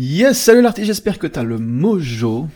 [0.00, 2.46] Yes, salut l'artiste, j'espère que t'as le mojo.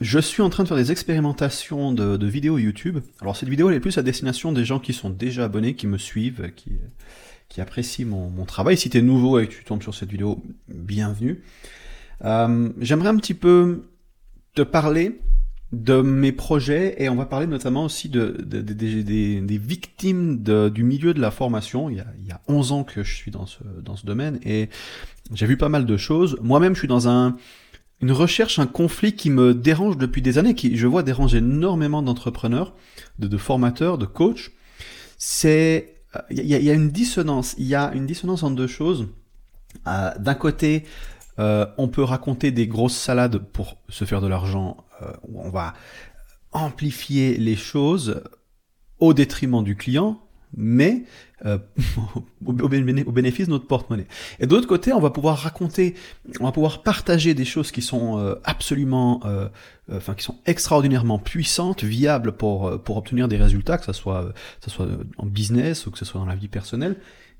[0.00, 2.98] Je suis en train de faire des expérimentations de, vidéos YouTube.
[3.20, 5.86] Alors cette vidéo elle est plus à destination des gens qui sont déjà abonnés, qui
[5.86, 6.72] me suivent, qui,
[7.48, 8.76] qui apprécient mon, travail.
[8.76, 11.40] Si t'es nouveau et que tu tombes sur cette vidéo, bienvenue.
[12.24, 13.84] Euh, j'aimerais un petit peu
[14.56, 15.20] te parler
[15.72, 21.20] de mes projets et on va parler notamment aussi de, des victimes du milieu de
[21.20, 21.88] la formation.
[21.88, 24.04] Il y, a, il y a 11 ans que je suis dans ce, dans ce
[24.04, 24.68] domaine et
[25.32, 26.36] j'ai vu pas mal de choses.
[26.42, 27.36] Moi-même, je suis dans un,
[28.00, 32.02] une recherche, un conflit qui me dérange depuis des années, qui je vois déranger énormément
[32.02, 32.74] d'entrepreneurs,
[33.20, 34.50] de, de, formateurs, de coachs.
[35.18, 35.94] C'est
[36.30, 37.54] il y, y, a une dissonance.
[37.58, 39.06] Il y a une dissonance en deux choses.
[39.86, 40.84] Euh, D'un côté,
[41.38, 45.74] euh, on peut raconter des grosses salades pour se faire de l'argent, euh, on va
[46.52, 48.22] amplifier les choses
[48.98, 50.20] au détriment du client,
[50.56, 51.04] mais
[51.46, 51.58] euh,
[52.46, 54.06] au, bénéfice de notre porte-monnaie.
[54.40, 55.94] Et de l'autre côté, on va pouvoir raconter,
[56.40, 59.48] on va pouvoir partager des choses qui sont euh, absolument, euh,
[59.92, 64.64] enfin qui sont extraordinairement puissantes, viables pour pour obtenir des résultats, que ce soit que
[64.64, 66.96] ce soit en business ou que ce soit dans la vie personnelle,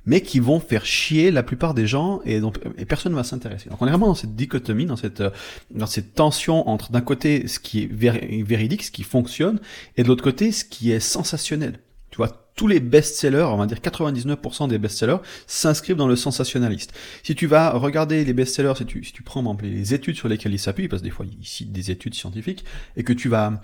[0.07, 3.25] mais qui vont faire chier la plupart des gens et donc et personne ne va
[3.25, 3.69] s'intéresser.
[3.69, 5.23] Donc on est vraiment dans cette dichotomie, dans cette
[5.71, 9.61] dans cette tension entre d'un côté ce qui est véridique, ce qui fonctionne,
[9.97, 11.81] et de l'autre côté ce qui est sensationnel.
[12.21, 16.93] Vois, tous les best-sellers, on va dire 99% des best-sellers, s'inscrivent dans le sensationnaliste.
[17.23, 20.53] Si tu vas regarder les best-sellers, si tu, si tu prends les études sur lesquelles
[20.53, 22.67] ils s'appuient, parce que des fois ils citent des études scientifiques,
[22.99, 23.63] et que tu vas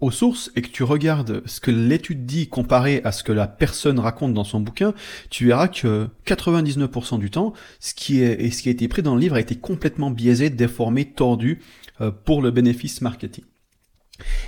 [0.00, 3.48] aux sources et que tu regardes ce que l'étude dit comparé à ce que la
[3.48, 4.94] personne raconte dans son bouquin,
[5.28, 9.02] tu verras que 99% du temps, ce qui est, et ce qui a été pris
[9.02, 11.60] dans le livre a été complètement biaisé, déformé, tordu
[12.00, 13.44] euh, pour le bénéfice marketing.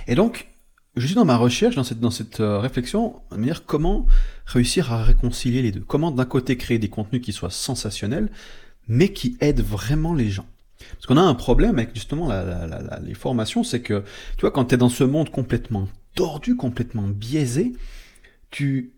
[0.07, 0.47] Et donc,
[0.95, 4.05] je suis dans ma recherche, dans cette, dans cette euh, réflexion, me dire comment
[4.45, 5.81] réussir à réconcilier les deux.
[5.81, 8.29] Comment d'un côté créer des contenus qui soient sensationnels,
[8.87, 10.47] mais qui aident vraiment les gens.
[10.93, 12.29] Parce qu'on a un problème avec justement
[13.03, 14.03] les formations, c'est que,
[14.37, 17.73] tu vois, quand tu es dans ce monde complètement tordu, complètement biaisé,
[18.49, 18.93] tu,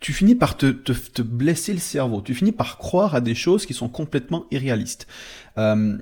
[0.00, 3.34] tu finis par te, te, te, blesser le cerveau, tu finis par croire à des
[3.34, 5.08] choses qui sont complètement irréalistes.
[5.58, 5.98] Euh,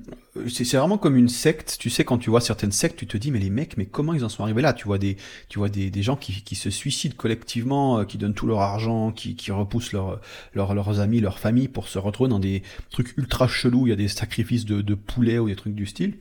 [0.47, 3.31] c'est vraiment comme une secte, tu sais, quand tu vois certaines sectes, tu te dis,
[3.31, 4.73] mais les mecs, mais comment ils en sont arrivés là?
[4.73, 5.17] Tu vois des,
[5.49, 8.59] tu vois des, des gens qui, qui se suicident collectivement, euh, qui donnent tout leur
[8.59, 10.21] argent, qui, qui repoussent leur,
[10.53, 13.93] leur, leurs amis, leur famille pour se retrouver dans des trucs ultra chelous, il y
[13.93, 16.17] a des sacrifices de, de poulet ou des trucs du style.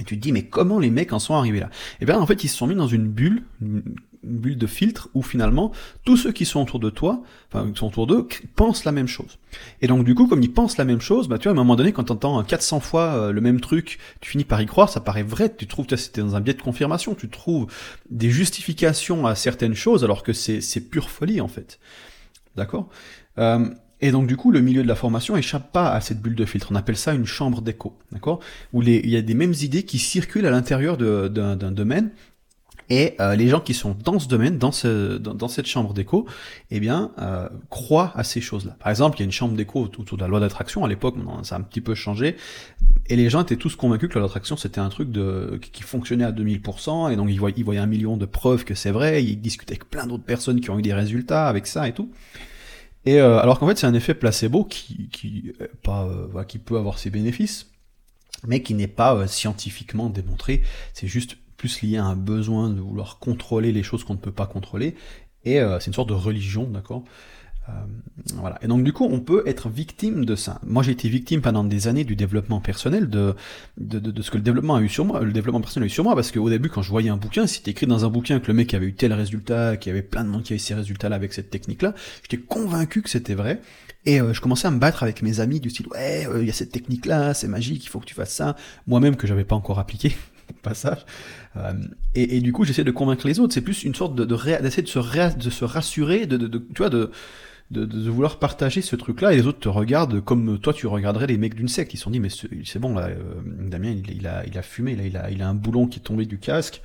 [0.00, 1.70] Et tu te dis, mais comment les mecs en sont arrivés là?
[2.00, 3.82] Eh bien en fait, ils se sont mis dans une bulle, une
[4.22, 5.72] bulle de filtre où finalement
[6.04, 8.26] tous ceux qui sont autour de toi, enfin qui sont autour d'eux,
[8.56, 9.38] pensent la même chose.
[9.80, 11.56] Et donc du coup, comme ils pensent la même chose, bah tu vois, à un
[11.56, 14.66] moment donné, quand tu entends 400 fois euh, le même truc, tu finis par y
[14.66, 17.66] croire, ça paraît vrai, tu trouves, que c'était dans un biais de confirmation, tu trouves
[18.10, 21.78] des justifications à certaines choses alors que c'est pure folie en fait.
[22.56, 22.88] D'accord?
[23.38, 23.68] Euh,
[24.00, 26.44] et donc du coup, le milieu de la formation échappe pas à cette bulle de
[26.44, 26.68] filtre.
[26.70, 28.40] On appelle ça une chambre d'écho, d'accord?
[28.72, 32.10] Où les, il y a des mêmes idées qui circulent à l'intérieur d'un domaine
[32.90, 36.26] et euh, les gens qui sont dans ce domaine, dans, ce, dans, cette chambre d'écho,
[36.70, 38.76] eh bien, euh, croient à ces choses-là.
[38.80, 40.84] Par exemple, il y a une chambre d'écho autour de la loi d'attraction.
[40.84, 42.36] À l'époque, ça a un petit peu changé.
[43.06, 45.82] Et les gens étaient tous convaincus que la loi d'attraction, c'était un truc de, qui
[45.82, 47.12] fonctionnait à 2000%.
[47.12, 49.22] Et donc, ils voyaient, ils voyaient un million de preuves que c'est vrai.
[49.22, 52.10] Ils discutaient avec plein d'autres personnes qui ont eu des résultats avec ça et tout.
[53.16, 55.52] Euh, alors qu'en fait, c'est un effet placebo qui, qui,
[55.82, 56.08] pas,
[56.46, 57.70] qui peut avoir ses bénéfices,
[58.46, 60.62] mais qui n'est pas scientifiquement démontré.
[60.94, 64.32] C'est juste plus lié à un besoin de vouloir contrôler les choses qu'on ne peut
[64.32, 64.94] pas contrôler,
[65.44, 67.04] et euh, c'est une sorte de religion, d'accord?
[67.68, 67.72] Euh,
[68.34, 68.58] voilà.
[68.62, 70.60] Et donc du coup, on peut être victime de ça.
[70.66, 73.34] Moi, j'ai été victime pendant des années du développement personnel, de,
[73.78, 75.90] de, de, ce que le développement a eu sur moi, le développement personnel a eu
[75.90, 78.10] sur moi, parce qu'au début, quand je voyais un bouquin, si c'était écrit dans un
[78.10, 80.52] bouquin que le mec avait eu tel résultat, qu'il y avait plein de monde qui
[80.52, 83.60] avait ces résultats-là avec cette technique-là, j'étais convaincu que c'était vrai.
[84.06, 86.50] Et euh, je commençais à me battre avec mes amis du style ouais, il y
[86.50, 88.56] a cette technique-là, c'est magique, il faut que tu fasses ça.
[88.86, 90.16] Moi-même que j'avais pas encore appliqué
[90.62, 91.04] passage.
[91.56, 91.72] Euh,
[92.14, 93.52] et, et, du coup, j'essaie de convaincre les autres.
[93.52, 96.90] C'est plus une sorte de, d'essayer de, se de se rassurer, de, de, tu vois,
[96.90, 97.10] de,
[97.70, 99.32] de, vouloir partager ce truc-là.
[99.32, 101.94] Et les autres te regardent comme toi, tu regarderais les mecs d'une secte.
[101.94, 104.62] Ils se sont dit, mais c'est bon, là, euh, Damien, il, il, a, il a
[104.62, 106.82] fumé, là, il a, il a un boulon qui est tombé du casque.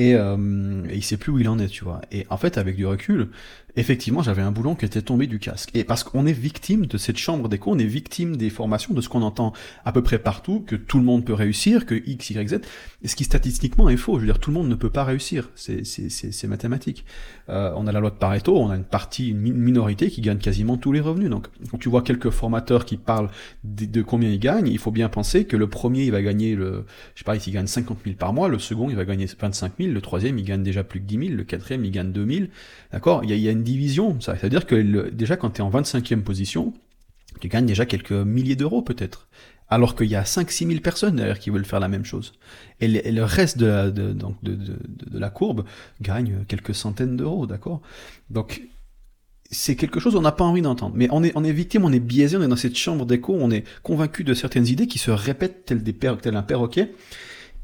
[0.00, 2.00] Et, euh, et il sait plus où il en est, tu vois.
[2.10, 3.28] Et en fait, avec du recul,
[3.76, 5.70] effectivement, j'avais un boulon qui était tombé du casque.
[5.74, 9.00] Et parce qu'on est victime de cette chambre d'écho, on est victime des formations, de
[9.00, 9.52] ce qu'on entend
[9.84, 12.60] à peu près partout, que tout le monde peut réussir, que X, Y, Z,
[13.04, 14.14] ce qui statistiquement est faux.
[14.16, 15.50] Je veux dire, tout le monde ne peut pas réussir.
[15.54, 17.04] C'est mathématique.
[17.48, 20.38] Euh, on a la loi de Pareto, on a une partie, une minorité qui gagne
[20.38, 21.30] quasiment tous les revenus.
[21.30, 23.30] Donc, quand tu vois quelques formateurs qui parlent
[23.64, 26.84] de, combien ils gagnent, il faut bien penser que le premier, il va gagner le,
[27.14, 29.72] je sais pas, il gagne 50 000 par mois, le second, il va gagner 25
[29.78, 32.26] 000, le troisième, il gagne déjà plus que 10 000, le quatrième, il gagne 2
[32.26, 32.46] 000.
[32.92, 33.22] D'accord?
[33.24, 34.20] Il y a, une division.
[34.20, 36.72] Ça veut dire que déjà quand tu es en 25e position,
[37.40, 39.28] tu gagnes déjà quelques milliers d'euros peut-être.
[39.68, 42.32] alors qu'il y a 5-6 000 personnes derrière qui veulent faire la même chose.
[42.80, 44.16] Et le, reste de
[45.12, 45.64] la, courbe
[46.00, 47.80] gagne quelques centaines d'euros, d'accord?
[48.30, 48.62] Donc,
[49.50, 50.94] c'est quelque chose qu'on n'a pas envie d'entendre.
[50.96, 53.64] Mais on est, victime, on est biaisé, on est dans cette chambre d'écho, on est
[53.82, 56.92] convaincu de certaines idées qui se répètent tel, des tel un perroquet.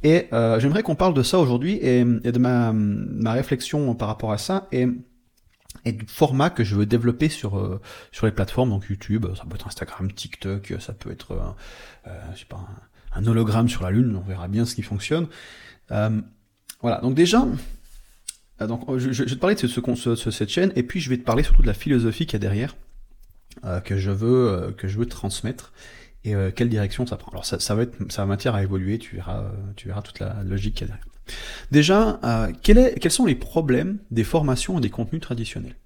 [0.07, 4.39] Et euh, j'aimerais qu'on parle de ça aujourd'hui et, de ma, réflexion par rapport à
[4.39, 4.69] ça.
[4.71, 4.87] Et
[5.85, 7.81] du format que je veux développer sur euh,
[8.13, 11.33] sur les plateformes, donc YouTube, ça peut être Instagram, TikTok, ça peut être
[12.07, 12.11] euh,
[13.17, 15.27] un, hologramme sur la lune, on verra bien ce qui fonctionne.
[15.89, 17.45] Voilà, donc déjà,
[18.61, 21.43] donc je, vais te parler de ce, cette chaîne et puis je vais te parler
[21.43, 22.77] surtout de la philosophie qu'il y a derrière
[23.85, 25.73] que je veux que je veux transmettre
[26.27, 27.31] et quelle direction ça prend?
[27.33, 29.45] Alors ça, va être ça va matière à évoluer, tu verras
[29.77, 31.07] tu verras toute la logique qu'il y a derrière.
[31.71, 35.77] Déjà, euh, quels sont les problèmes des formations et des contenus traditionnels?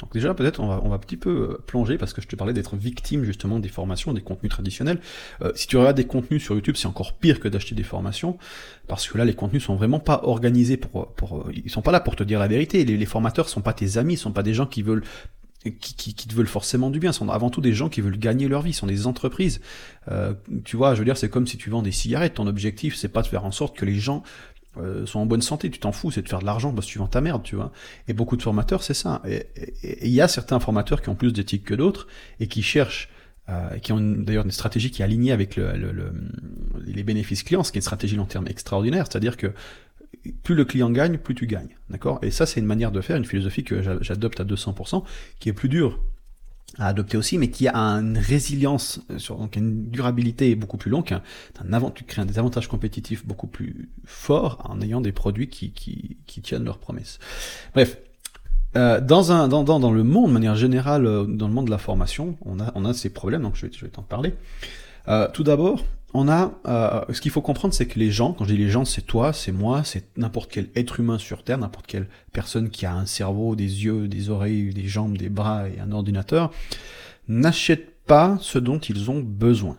[0.00, 2.52] Donc déjà, peut-être, on va, un petit peu euh, plonger, parce que je te parlais
[2.52, 5.00] d'être victime justement des formations, des contenus traditionnels.
[5.40, 8.36] Euh, si tu regardes des contenus sur YouTube, c'est encore pire que d'acheter des formations,
[8.86, 11.12] parce que là, les contenus sont vraiment pas organisés pour...
[11.14, 12.84] pour ils sont pas là pour te dire la vérité.
[12.84, 15.04] Les, les formateurs sont pas tes amis, sont pas des gens qui veulent
[15.72, 18.18] qui, qui, qui, te veulent forcément du bien, sont avant tout des gens qui veulent
[18.18, 19.60] gagner leur vie, sont des entreprises.
[20.10, 20.34] Euh,
[20.64, 22.34] tu vois, je veux dire, c'est comme si tu vends des cigarettes.
[22.34, 24.22] Ton objectif, c'est pas de faire en sorte que les gens
[24.76, 25.70] euh, sont en bonne santé.
[25.70, 27.56] Tu t'en fous, c'est de faire de l'argent parce que tu vends ta merde, tu
[27.56, 27.72] vois.
[28.08, 29.22] Et beaucoup de formateurs, c'est ça.
[29.26, 29.46] Et
[30.02, 32.06] il y a certains formateurs qui ont plus d'éthique que d'autres
[32.40, 33.08] et qui cherchent
[33.50, 36.14] euh, qui ont d'ailleurs une stratégie qui est alignée avec le, le, le,
[36.86, 39.52] les bénéfices clients, ce qui est une stratégie long terme extraordinaire, c'est-à-dire que
[40.32, 41.76] plus le client gagne, plus tu gagnes.
[41.90, 42.18] D'accord?
[42.22, 45.02] Et ça, c'est une manière de faire, une philosophie que j'adopte à 200%,
[45.38, 46.00] qui est plus dure
[46.78, 51.12] à adopter aussi, mais qui a une résilience, euh, donc une durabilité beaucoup plus longue,
[51.12, 55.72] un, un tu crées des avantages compétitifs beaucoup plus forts en ayant des produits qui,
[56.42, 57.18] tiennent leurs promesses.
[57.74, 57.98] Bref,
[58.76, 62.58] euh, dans, le monde, de manière générale, euh, dans le monde de la formation, on
[62.58, 64.34] a, ces problèmes, donc je vais, t'en parler.
[65.32, 65.84] Tout d'abord,
[66.14, 68.70] on a euh, ce qu'il faut comprendre, c'est que les gens, quand je dis les
[68.70, 72.70] gens, c'est toi, c'est moi, c'est n'importe quel être humain sur Terre, n'importe quelle personne
[72.70, 76.52] qui a un cerveau, des yeux, des oreilles, des jambes, des bras et un ordinateur,
[77.26, 79.76] n'achète pas ce dont ils ont besoin.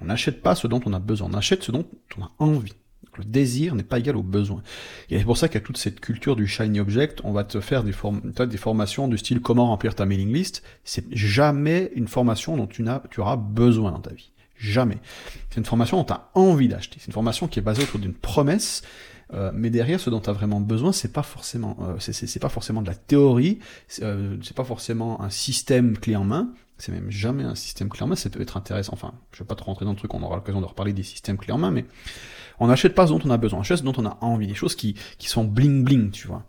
[0.00, 1.86] On n'achète pas ce dont on a besoin, on achète ce dont
[2.18, 2.74] on a envie.
[3.18, 4.62] Le désir n'est pas égal au besoin.
[5.10, 7.20] Et c'est pour ça qu'il y a toute cette culture du shiny object.
[7.24, 7.92] On va te faire des,
[8.46, 10.62] des formations du style comment remplir ta mailing list.
[10.82, 14.31] C'est jamais une formation dont tu, tu auras besoin dans ta vie.
[14.62, 14.98] Jamais.
[15.50, 16.98] C'est une formation dont tu as envie d'acheter.
[17.00, 18.82] C'est une formation qui est basée autour d'une promesse,
[19.34, 22.48] euh, mais derrière, ce dont tu as vraiment besoin, c'est pas forcément, euh, c'est pas
[22.48, 23.58] forcément de la théorie,
[24.02, 28.04] euh, c'est pas forcément un système clé en main, c'est même jamais un système clé
[28.04, 28.14] en main.
[28.14, 28.92] Ça peut être intéressant.
[28.92, 31.02] Enfin, je vais pas trop rentrer dans le truc, on aura l'occasion de reparler des
[31.02, 31.84] systèmes clés en main, mais
[32.60, 34.46] on n'achète pas ce dont on a besoin, on achète ce dont on a envie,
[34.46, 36.44] des choses qui, qui sont bling bling, tu vois.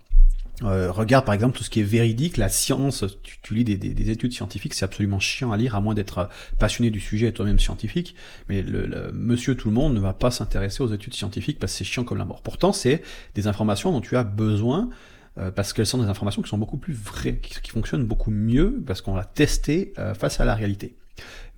[0.64, 4.34] Euh, regarde par exemple tout ce qui est véridique, la science, tu, lis des, études
[4.34, 6.30] scientifiques, c'est absolument chiant à lire, à moins d'être
[6.60, 8.16] passionné du sujet et toi-même scientifique,
[8.50, 11.80] mais le, monsieur tout le monde ne va pas s'intéresser aux études scientifiques parce que
[11.80, 12.42] c'est chiant comme la mort.
[12.42, 13.02] Pourtant, c'est
[13.36, 14.90] des informations dont tu as besoin,
[15.38, 18.82] euh, parce qu'elles sont des informations qui sont beaucoup plus vraies, qui, fonctionnent beaucoup mieux,
[18.86, 20.96] parce qu'on l'a testé euh, face à la réalité.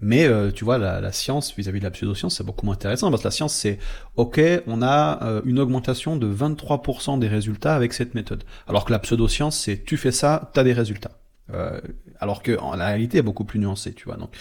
[0.02, 3.22] Mais euh, tu vois, la, science vis-à-vis de la pseudoscience, c'est beaucoup moins intéressant parce
[3.22, 3.80] que la science, c'est
[4.16, 8.44] OK, on a euh, une augmentation de 23% des résultats avec cette méthode.
[8.68, 11.12] Alors que la pseudoscience, c'est tu fais ça, tu as des résultats.
[11.54, 11.80] Euh,
[12.20, 14.18] alors que la réalité est beaucoup plus nuancée, tu vois.
[14.18, 14.36] Donc,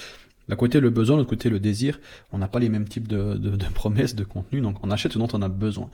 [0.49, 2.01] d'un côté le besoin, de l'autre côté le désir,
[2.33, 5.19] on n'a pas les mêmes types de, de, promesses, de contenu, donc on achète ce
[5.19, 5.89] dont on a besoin.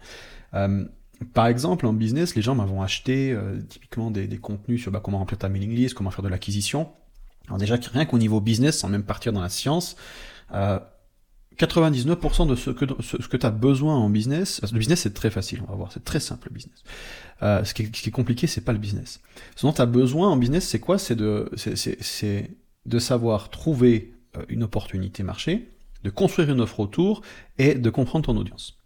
[1.34, 3.36] par exemple, en business, les gens vont acheter
[3.68, 6.88] typiquement des, des, contenus sur bah, comment remplir ta mailing list, comment faire de l'acquisition.
[7.50, 9.96] Alors déjà, rien qu'au niveau business, sans même partir dans la science,
[10.54, 10.78] euh,
[11.58, 15.30] 99% de ce que, ce, que tu as besoin en business, le business c'est très
[15.30, 16.84] facile, on va voir, c'est très simple le business.
[17.42, 19.20] Euh, ce, qui est, ce, qui est, compliqué, c'est pas le business.
[19.56, 20.96] Ce dont tu as besoin en business, c'est quoi?
[20.96, 21.50] C'est de,
[22.86, 25.68] de savoir trouver euh, une opportunité marché,
[26.04, 27.22] de construire une offre autour
[27.58, 28.78] et de comprendre ton audience.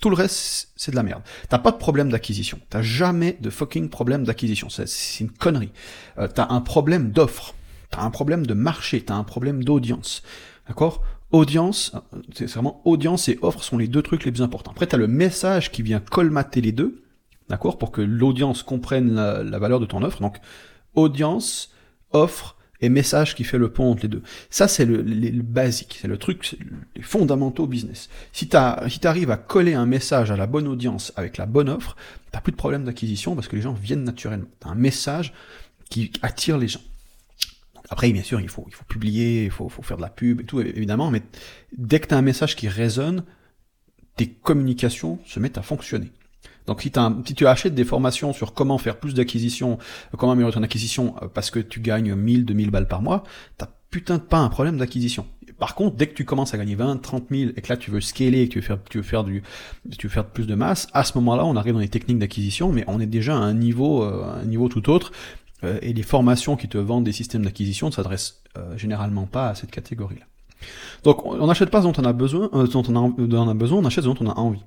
[0.00, 1.22] Tout le reste, c'est de la merde.
[1.48, 2.58] T'as pas de problème d'acquisition.
[2.70, 4.68] T'as jamais de fucking problème d'acquisition.
[4.68, 5.70] C'est une connerie.
[6.18, 7.54] Euh, t'as un problème d'offre.
[7.96, 10.22] T'as un problème de marché, t'as un problème d'audience.
[10.68, 11.02] D'accord?
[11.32, 11.92] Audience,
[12.34, 14.72] c'est vraiment audience et offre sont les deux trucs les plus importants.
[14.72, 17.02] Après, t'as le message qui vient colmater les deux,
[17.48, 20.20] d'accord, pour que l'audience comprenne la, valeur de ton offre.
[20.20, 20.36] Donc,
[20.94, 21.72] audience,
[22.10, 24.22] offre et message qui fait le pont entre les deux.
[24.50, 25.02] Ça, c'est le,
[25.42, 26.58] basique, c'est le truc,
[26.94, 28.10] les fondamentaux business.
[28.34, 31.70] Si tu si arrives à coller un message à la bonne audience avec la bonne
[31.70, 31.96] offre,
[32.30, 34.48] t'as plus de problème d'acquisition parce que les gens viennent naturellement.
[34.60, 35.32] T'as un message
[35.88, 36.80] qui attire les gens.
[37.88, 40.40] Après, bien sûr, il faut, il faut publier, il faut, faut faire de la pub
[40.40, 41.22] et tout, évidemment, mais
[41.76, 43.24] dès que tu as un message qui résonne,
[44.16, 46.10] tes communications se mettent à fonctionner.
[46.66, 49.78] Donc si, as si tu achètes des formations sur comment faire plus d'acquisition,
[50.16, 53.22] comment améliorer ton acquisition euh, parce que tu gagnes 1000, 2000 balles par mois,
[53.56, 55.26] t'as putain de pas un problème d'acquisition.
[55.58, 57.90] Par contre, dès que tu commences à gagner 20, 30 000 et que là tu
[57.90, 59.42] veux scaler, et que tu veux faire, tu veux faire du,
[59.96, 62.72] tu veux faire plus de masse, à ce moment-là, on arrive dans les techniques d'acquisition,
[62.72, 65.12] mais on est déjà à un niveau, euh, un niveau tout autre.
[65.64, 69.48] Euh, et les formations qui te vendent des systèmes d'acquisition ne s'adressent euh, généralement pas
[69.48, 70.26] à cette catégorie-là.
[71.04, 73.54] Donc, on n'achète pas ce dont on a besoin, dont on a, dont on a
[73.54, 74.64] besoin, on achète ce dont on a envie.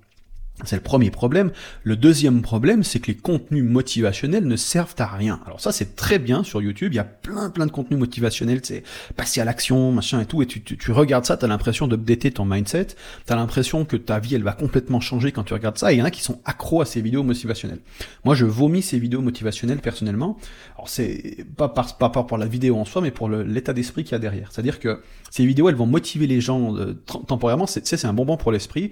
[0.66, 1.51] C'est le premier problème.
[1.84, 5.39] Le deuxième problème, c'est que les contenus motivationnels ne servent à rien.
[5.46, 6.94] Alors ça, c'est très bien sur YouTube.
[6.94, 8.60] Il y a plein, plein de contenus motivationnels.
[8.63, 8.84] C'est
[9.16, 10.42] passer à l'action, machin et tout.
[10.42, 12.88] Et tu, tu, tu regardes ça, t'as l'impression d'updater ton mindset.
[13.25, 15.92] T'as l'impression que ta vie, elle va complètement changer quand tu regardes ça.
[15.92, 17.80] Et il y en a qui sont accros à ces vidéos motivationnelles.
[18.25, 20.38] Moi, je vomis ces vidéos motivationnelles personnellement.
[20.75, 24.04] Alors c'est pas par, pas par pour la vidéo en soi, mais pour l'état d'esprit
[24.04, 24.51] qu'il y a derrière.
[24.51, 26.94] C'est-à-dire que ces vidéos, elles vont motiver les gens euh,
[27.28, 27.68] temporairement.
[27.68, 28.92] C'est un bonbon pour l'esprit.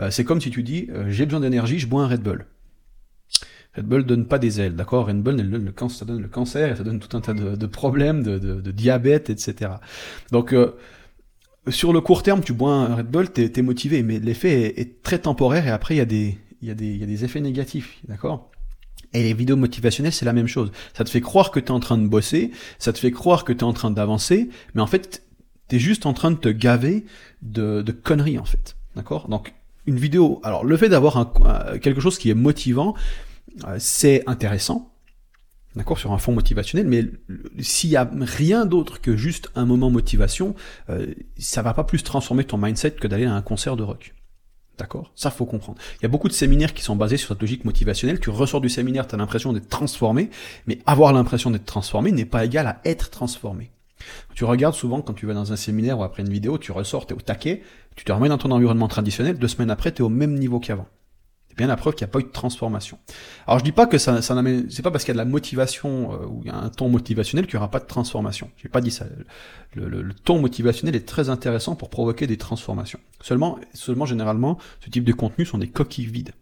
[0.00, 2.46] Euh, c'est comme si tu dis, euh, j'ai besoin d'énergie, je bois un Red Bull.
[3.76, 5.06] Red Bull donne pas des ailes, d'accord?
[5.06, 5.36] Red Bull,
[5.88, 9.72] ça donne le cancer, et ça donne tout un tas de, problèmes, de, diabète, etc.
[10.32, 10.54] Donc,
[11.68, 15.02] sur le court terme, tu bois un Red Bull, t'es es motivé, mais l'effet est,
[15.02, 15.98] très temporaire, et après, il
[16.62, 18.50] y a des effets négatifs, d'accord?
[19.14, 20.70] Et les vidéos motivationnelles, c'est la même chose.
[20.92, 23.44] Ça te fait croire que tu es en train de bosser, ça te fait croire
[23.44, 25.22] que tu es en train d'avancer, mais en fait,
[25.68, 27.06] tu es juste en train de te gaver
[27.42, 28.76] de, de conneries, en fait.
[28.96, 29.28] D'accord?
[29.28, 29.54] Donc,
[29.88, 30.40] une vidéo...
[30.44, 32.94] Alors, le fait d'avoir un, quelque chose qui est motivant,
[33.66, 34.92] euh, c'est intéressant,
[35.74, 37.06] d'accord, sur un fond motivationnel, mais
[37.62, 40.54] s'il y a rien d'autre que juste un moment motivation,
[40.90, 41.06] euh,
[41.38, 44.14] ça va pas plus transformer ton mindset que d'aller à un concert de rock.
[44.76, 45.10] D'accord?
[45.16, 45.78] Ça, faut comprendre.
[45.96, 48.20] Il y a beaucoup de séminaires qui sont basés sur cette logique motivationnelle.
[48.20, 50.30] Tu ressors du séminaire, tu as l'impression d'être transformé,
[50.66, 53.70] mais avoir l'impression d'être transformé n'est pas égal à être transformé.
[54.34, 57.06] Tu regardes souvent quand tu vas dans un séminaire ou après une vidéo, tu ressors,
[57.06, 57.62] tu es au taquet,
[57.98, 60.60] tu te remets dans ton environnement traditionnel, deux semaines après, tu es au même niveau
[60.60, 60.86] qu'avant
[61.58, 62.98] bien la preuve qu'il n'y a pas eu de transformation.
[63.46, 65.30] Alors je dis pas que ça, ça c'est pas parce qu'il y a de la
[65.30, 68.50] motivation euh, ou un ton motivationnel qu'il n'y aura pas de transformation.
[68.56, 69.06] J'ai pas dit ça.
[69.74, 73.00] Le, le, ton motivationnel est très intéressant pour provoquer des transformations.
[73.20, 76.32] Seulement, seulement généralement, ce type de contenu sont des coquilles vides.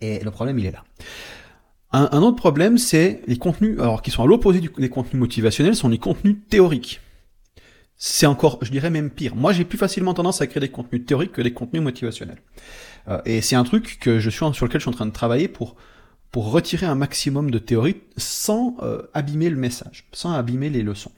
[0.00, 0.84] Et le problème, il est là.
[1.90, 5.74] Un, un autre problème, c'est les contenus, alors qui sont à l'opposé des contenus motivationnels,
[5.74, 7.00] sont les contenus théoriques.
[8.00, 9.34] C'est encore, je dirais même pire.
[9.34, 12.40] Moi, j'ai plus facilement tendance à créer des contenus théoriques que des contenus motivationnels.
[13.08, 15.12] Euh, et c'est un truc que je suis sur lequel je suis en train de
[15.12, 15.76] travailler pour
[16.30, 21.12] pour retirer un maximum de théorie sans euh, abîmer le message, sans abîmer les leçons.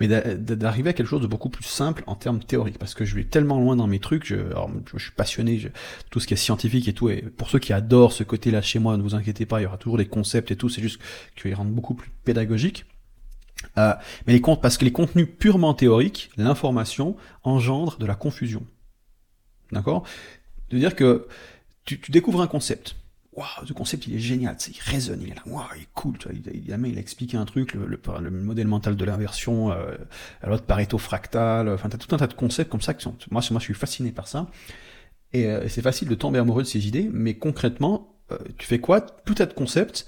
[0.00, 3.14] Mais d'arriver à quelque chose de beaucoup plus simple en termes théoriques, parce que je
[3.14, 5.68] vais tellement loin dans mes trucs, je, alors, je suis passionné, je,
[6.10, 8.80] tout ce qui est scientifique et tout, et pour ceux qui adorent ce côté-là chez
[8.80, 11.00] moi, ne vous inquiétez pas, il y aura toujours des concepts et tout, c'est juste
[11.36, 12.84] je vais beaucoup plus pédagogique.
[13.78, 13.94] Euh,
[14.26, 18.66] mais les comptes, parce que les contenus purement théoriques, l'information engendre de la confusion.
[19.70, 20.04] D'accord?
[20.70, 21.26] De dire que
[21.84, 22.96] tu, découvres un concept.
[23.34, 26.18] Waouh, ce concept il est génial, il résonne, il est là, waouh, il est cool,
[26.18, 29.72] tu vois, il, il, il, a expliqué un truc, le, le, modèle mental de l'inversion,
[29.72, 29.96] euh,
[30.46, 33.40] l'autre Pareto fractal, enfin t'as tout un tas de concepts comme ça qui sont, moi,
[33.50, 34.50] moi je suis fasciné par ça,
[35.32, 38.80] et, euh, c'est facile de tomber amoureux de ces idées, mais concrètement, euh, tu fais
[38.80, 39.00] quoi?
[39.00, 40.06] Plus t'as de concepts,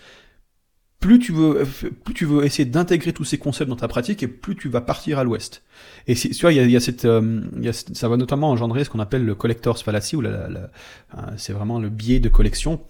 [1.04, 1.64] plus tu veux,
[2.02, 4.80] plus tu veux essayer d'intégrer tous ces concepts dans ta pratique et plus tu vas
[4.80, 5.62] partir à l'ouest.
[6.06, 8.50] Et tu vois, il y a, y a cette, euh, y a, ça va notamment
[8.50, 12.20] engendrer ce qu'on appelle le collector's fallacy, ou la, la, euh, c'est vraiment le biais
[12.20, 12.80] de collection.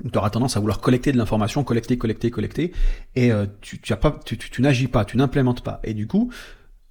[0.00, 2.72] Tu auras tendance à vouloir collecter de l'information, collecter, collecter, collecter,
[3.16, 5.80] et euh, tu, tu, as pas, tu, tu, tu n'agis pas, tu n'implémentes pas.
[5.82, 6.30] Et du coup,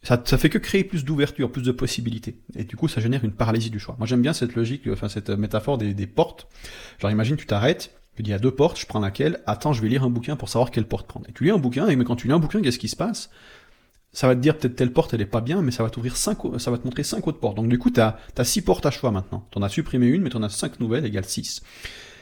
[0.03, 2.35] ça, ça fait que créer plus d'ouverture, plus de possibilités.
[2.53, 3.95] Et du coup, ça génère une paralysie du choix.
[3.97, 6.49] Moi, j'aime bien cette logique, enfin cette métaphore des, des portes.
[6.99, 9.41] Genre, imagine, tu t'arrêtes, je dis, il y a deux portes, je prends laquelle?
[9.45, 11.27] Attends, je vais lire un bouquin pour savoir quelle porte prendre.
[11.29, 12.95] Et tu lis un bouquin, et mais quand tu lis un bouquin, qu'est-ce qui se
[12.95, 13.29] passe?
[14.13, 16.15] Ça va te dire peut-être telle porte, elle est pas bien, mais ça va t'ouvrir
[16.15, 17.57] cinq, ça va te montrer cinq autres portes.
[17.57, 19.45] Donc du coup, tu as, six portes à choix maintenant.
[19.51, 21.61] Tu en as supprimé une, mais tu en as cinq nouvelles, égale 6.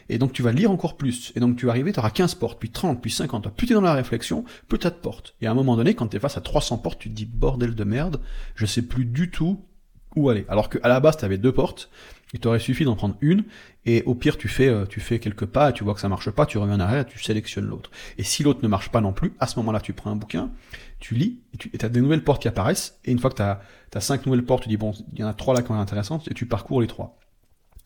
[0.10, 1.32] Et donc tu vas lire encore plus.
[1.36, 3.56] Et donc tu vas arriver, tu auras 15 portes, puis 30, puis 50.
[3.56, 5.36] Plus t'es dans la réflexion, plus t'as de portes.
[5.42, 7.76] Et à un moment donné, quand t'es face à 300 portes, tu te dis bordel
[7.76, 8.20] de merde,
[8.56, 9.64] je sais plus du tout
[10.16, 10.46] où aller.
[10.50, 11.90] Alors qu'à la base, tu avais deux portes,
[12.34, 13.44] il t'aurait suffi d'en prendre une,
[13.86, 16.32] et au pire, tu fais, euh, tu fais quelques pas, tu vois que ça marche
[16.32, 17.92] pas, tu reviens en arrière, tu sélectionnes l'autre.
[18.18, 20.50] Et si l'autre ne marche pas non plus, à ce moment-là, tu prends un bouquin,
[21.00, 23.42] tu lis, et tu as des nouvelles portes qui apparaissent, et une fois que tu
[23.44, 23.62] as,
[24.00, 26.28] cinq nouvelles portes, tu dis, bon, il y en a trois là qui sont intéressantes,
[26.30, 27.20] et tu parcours les trois.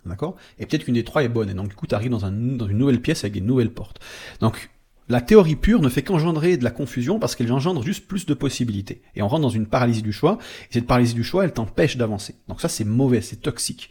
[0.06, 0.38] D'accord?
[0.60, 2.68] Et peut-être qu'une des trois est bonne, et donc du coup, tu arrives dans, dans
[2.68, 4.00] une nouvelle pièce avec des nouvelles portes.
[4.40, 4.70] Donc,
[5.10, 8.34] la théorie pure ne fait qu'engendrer de la confusion parce qu'elle engendre juste plus de
[8.34, 9.02] possibilités.
[9.16, 10.38] Et on rentre dans une paralysie du choix,
[10.70, 12.36] et cette paralysie du choix, elle t'empêche d'avancer.
[12.48, 13.90] Donc ça, c'est mauvais, c'est toxique.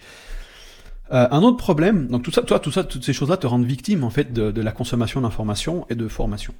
[1.12, 3.64] Euh, un autre problème, donc tout ça, toi, tout ça, toutes ces choses-là te rendent
[3.64, 6.52] victime en fait de, la consommation d'informations et de formation.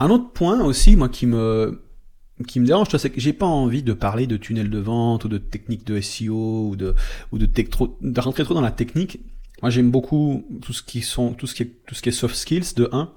[0.00, 1.82] Un autre point aussi, moi, qui me
[2.46, 5.28] qui me dérange, c'est que j'ai pas envie de parler de tunnels de vente ou
[5.28, 6.94] de techniques de SEO ou de
[7.32, 9.20] ou de, rentrer trop dans la technique.
[9.60, 12.36] Moi, j'aime beaucoup tout ce qui sont tout ce qui tout ce qui est soft
[12.36, 13.10] skills de 1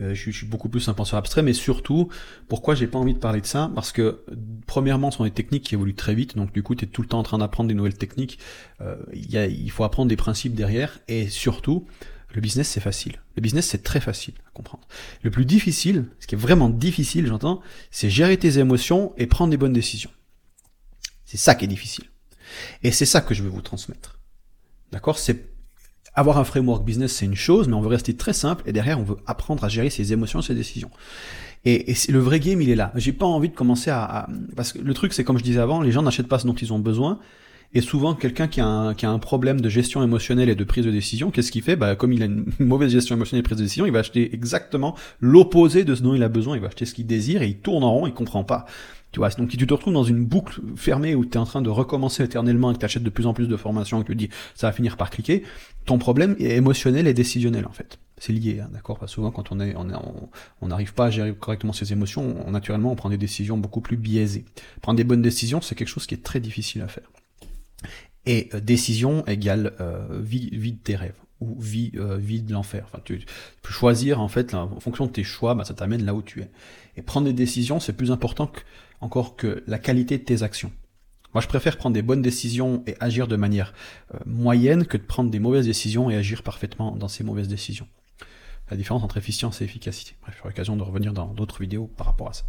[0.00, 2.08] Euh, je, suis beaucoup plus un penseur abstrait, mais surtout,
[2.48, 3.70] pourquoi j'ai pas envie de parler de ça?
[3.74, 4.24] Parce que,
[4.66, 7.02] premièrement, ce sont des techniques qui évoluent très vite, donc du coup, tu es tout
[7.02, 8.38] le temps en train d'apprendre des nouvelles techniques.
[8.80, 11.86] Euh, y a, il faut apprendre des principes derrière, et surtout,
[12.32, 13.20] le business, c'est facile.
[13.36, 14.86] Le business, c'est très facile à comprendre.
[15.22, 19.50] Le plus difficile, ce qui est vraiment difficile, j'entends, c'est gérer tes émotions et prendre
[19.50, 20.10] des bonnes décisions.
[21.24, 22.06] C'est ça qui est difficile.
[22.82, 24.18] Et c'est ça que je veux vous transmettre.
[24.92, 25.18] D'accord?
[26.14, 28.98] Avoir un framework business, c'est une chose, mais on veut rester très simple et derrière,
[28.98, 30.90] on veut apprendre à gérer ses émotions, ses décisions.
[31.64, 32.90] Et, le vrai game, il est là.
[32.96, 35.60] J'ai pas envie de commencer à, à, parce que le truc, c'est comme je disais
[35.60, 37.18] avant, les gens n'achètent pas ce dont ils ont besoin.
[37.72, 38.60] Et souvent, quelqu'un qui,
[38.96, 41.76] qui a un problème de gestion émotionnelle et de prise de décision, qu'est-ce qu'il fait?
[41.76, 44.34] Bah, Comme il a une mauvaise gestion émotionnelle et prise de décision, il va acheter
[44.34, 46.56] exactement l'opposé de ce dont il a besoin.
[46.56, 48.66] Il va acheter ce qu'il désire et il tourne en rond, il comprend pas.
[49.12, 51.44] Tu vois, donc si tu te retrouves dans une boucle fermée où tu es en
[51.44, 54.04] train de recommencer éternellement et que tu achètes de plus en plus de formations et
[54.04, 55.42] que tu dis ça va finir par cliquer,
[55.84, 57.98] ton problème est émotionnel et décisionnel en fait.
[58.18, 59.00] C'est lié, hein, d'accord?
[59.00, 62.92] Parce souvent quand on est, on n'arrive pas à gérer correctement ses émotions, on, naturellement
[62.92, 64.44] on prend des décisions beaucoup plus biaisées.
[64.80, 67.10] Prendre des bonnes décisions, c'est quelque chose qui est très difficile à faire.
[68.26, 72.84] Et euh, décision égale euh, vie, de tes rêves ou vie, euh, de l'enfer.
[72.86, 73.18] Enfin, tu,
[73.62, 76.42] peux choisir en fait en fonction de tes choix, bah, ça t'amène là où tu
[76.42, 76.50] es.
[76.96, 78.52] Et prendre des décisions, c'est plus important
[79.00, 80.70] encore que la qualité de tes actions.
[81.32, 83.72] Moi, je préfère prendre des bonnes décisions et agir de manière
[84.26, 87.86] moyenne que de prendre des mauvaises décisions et agir parfaitement dans ces mauvaises décisions.
[88.70, 90.16] La différence entre efficience et efficacité.
[90.22, 92.44] Bref, j'aurai l'occasion de revenir dans d'autres vidéos par rapport à ça.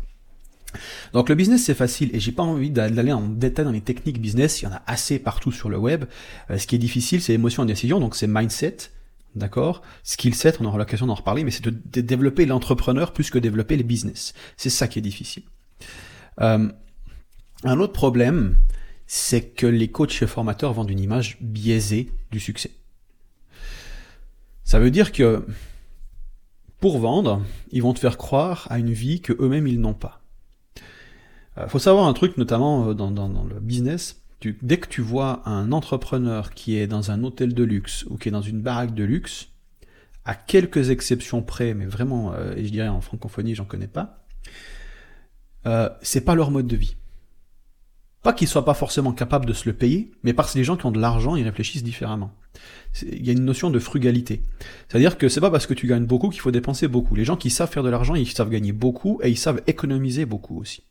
[1.13, 4.21] Donc le business c'est facile et j'ai pas envie d'aller en détail dans les techniques
[4.21, 6.05] business, il y en a assez partout sur le web.
[6.49, 8.77] Euh, ce qui est difficile c'est émotion et décision, donc c'est mindset,
[9.35, 9.81] d'accord?
[10.03, 13.77] Skill set, on aura l'occasion d'en reparler, mais c'est de développer l'entrepreneur plus que développer
[13.77, 14.33] les business.
[14.57, 15.43] C'est ça qui est difficile.
[16.41, 16.69] Euh,
[17.63, 18.57] un autre problème,
[19.07, 22.71] c'est que les coachs et formateurs vendent une image biaisée du succès.
[24.63, 25.45] Ça veut dire que
[26.79, 30.20] pour vendre, ils vont te faire croire à une vie que eux-mêmes ils n'ont pas.
[31.57, 34.21] Il euh, faut savoir un truc, notamment euh, dans, le business.
[34.61, 38.29] dès que tu vois un entrepreneur qui est dans un hôtel de luxe ou qui
[38.29, 39.49] est dans une baraque de luxe,
[40.25, 44.21] à quelques exceptions près, mais vraiment, et je dirais en francophonie, j'en connais pas,
[45.65, 46.95] euh, c'est pas leur mode de vie.
[48.23, 50.77] Pas qu'ils soient pas forcément capables de se le payer, mais parce que les gens
[50.77, 52.31] qui ont de l'argent, ils réfléchissent différemment.
[53.01, 54.43] Il y a une notion de frugalité.
[54.87, 57.15] C'est-à-dire que c'est pas parce que tu gagnes beaucoup qu'il faut dépenser beaucoup.
[57.15, 60.25] Les gens qui savent faire de l'argent, ils savent gagner beaucoup et ils savent économiser
[60.25, 60.83] beaucoup aussi.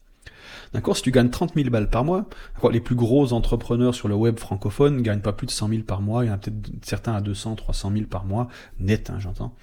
[0.73, 2.29] D'accord Si tu gagnes 30 000 balles par mois,
[2.71, 6.01] les plus gros entrepreneurs sur le web francophone gagnent pas plus de 100 000 par
[6.01, 6.25] mois.
[6.25, 9.55] Il y en a peut-être certains à 200, 300 000 par mois, net, hein, j'entends.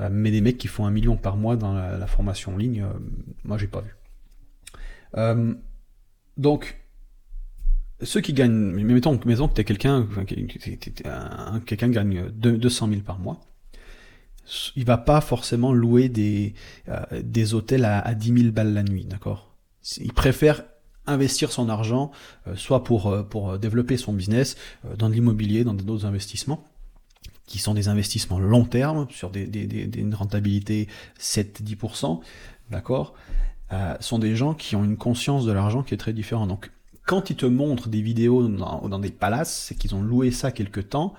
[0.00, 2.82] Euh, mais des mecs qui font un million par mois dans la, formation en ligne,
[2.82, 2.98] euh,
[3.44, 3.96] moi j'ai pas vu.
[5.16, 5.54] Euh,
[6.36, 6.80] donc,
[8.02, 10.06] ceux qui gagnent, mettons, mettons que tu quelqu'un,
[11.66, 13.40] quelqu'un gagne 200 000 par mois,
[14.76, 16.54] il va pas forcément louer des,
[17.22, 19.47] des hôtels à, à 10 000 balles la nuit, d'accord?
[19.96, 20.62] Il préfère
[21.06, 22.10] investir son argent,
[22.46, 24.56] euh, soit pour, pour développer son business,
[24.96, 26.64] dans de l'immobilier, dans d'autres investissements,
[27.46, 32.20] qui sont des investissements long terme, sur des, des, des, une rentabilité 7-10%,
[32.70, 33.14] d'accord
[33.72, 36.48] euh, sont des gens qui ont une conscience de l'argent qui est très différente.
[36.48, 36.70] Donc,
[37.06, 40.52] quand ils te montrent des vidéos dans, dans des palaces, c'est qu'ils ont loué ça
[40.52, 41.14] quelque temps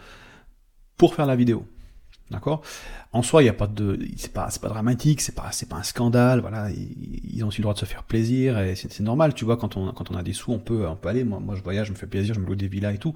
[0.98, 1.66] pour faire la vidéo.
[2.32, 2.62] D'accord?
[3.12, 5.84] En soi, il n'y a pas de, c'est pas, pas dramatique, c'est pas, pas un
[5.84, 6.42] scandale.
[6.42, 9.34] Voilà, ils, ont aussi le droit de se faire plaisir et c'est, normal.
[9.34, 11.24] Tu vois, quand on, quand on a des sous, on peut, on peut aller.
[11.24, 13.16] Moi, je voyage, je me fais plaisir, je me loue des villas et tout.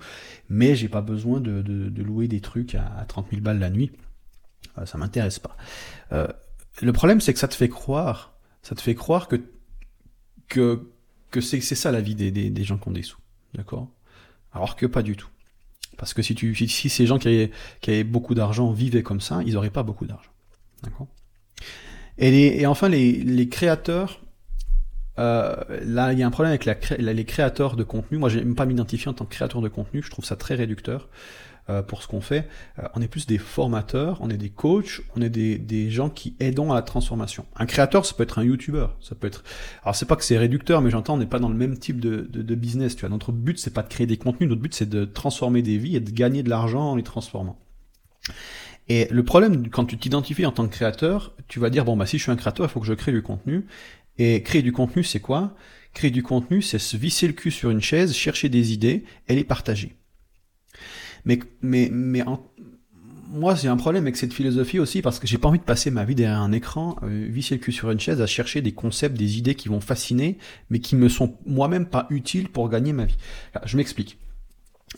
[0.50, 1.62] Mais j'ai pas besoin de,
[2.02, 3.92] louer des trucs à, à 30 000 balles la nuit.
[4.80, 5.56] Euh, ça m'intéresse pas.
[6.12, 6.28] Euh,
[6.82, 9.36] le problème, c'est que ça te fait croire ça te fait croire que,
[10.48, 10.90] que,
[11.30, 13.20] que c'est, ça la vie des, des, gens qui ont des sous.
[13.54, 13.92] D'accord?
[14.54, 15.30] Alors que pas du tout.
[15.98, 16.36] Parce que si,
[16.68, 17.50] ces gens qui
[17.88, 20.32] avaient, beaucoup d'argent vivaient comme ça, ils n'auraient pas beaucoup d'argent.
[22.18, 24.22] Et, enfin, les, créateurs,
[25.20, 26.66] euh, là, il y a un problème avec
[26.98, 28.18] les créateurs de contenu.
[28.18, 30.02] Moi, j'aime pas m'identifier en tant que créateur de contenu.
[30.04, 31.10] Je trouve ça très réducteur.
[31.70, 32.50] Euh, pour ce qu'on fait.
[32.78, 36.10] Euh, on est plus des formateurs, on est des coachs, on est des, des gens
[36.10, 37.46] qui aident à la transformation.
[37.56, 39.46] Un créateur, ça peut être un YouTuber, ça peut être.
[39.84, 42.02] Alors c'est pas que c'est réducteur, mais j'entends, on n'est pas dans le même type
[42.02, 42.98] de, de, de business.
[42.98, 45.62] Tu vois, notre but c'est pas de créer des contenus, notre but c'est de transformer
[45.62, 47.58] des vies et de gagner de l'argent en les transformant.
[48.90, 52.06] Et le problème, quand tu t'identifies en tant que créateur, tu vas dire, bon, bah,
[52.06, 53.68] si je suis un créateur, il faut que je crée du contenu.
[54.18, 55.56] Et créer du contenu, c'est quoi?
[55.94, 59.36] Créer du contenu, c'est se visser le cul sur une chaise, chercher des idées et
[59.36, 59.96] les partager.
[61.26, 62.24] Mais, mais, mais
[63.34, 65.90] moi, j'ai un problème avec cette philosophie aussi parce que j'ai pas envie de passer
[65.90, 68.74] ma vie derrière un écran, euh, visser le cul sur une chaise, à chercher des
[68.74, 70.38] concepts, des idées qui vont fasciner,
[70.70, 73.18] mais qui me sont moi-même pas utiles pour gagner ma vie.
[73.66, 74.20] je m'explique.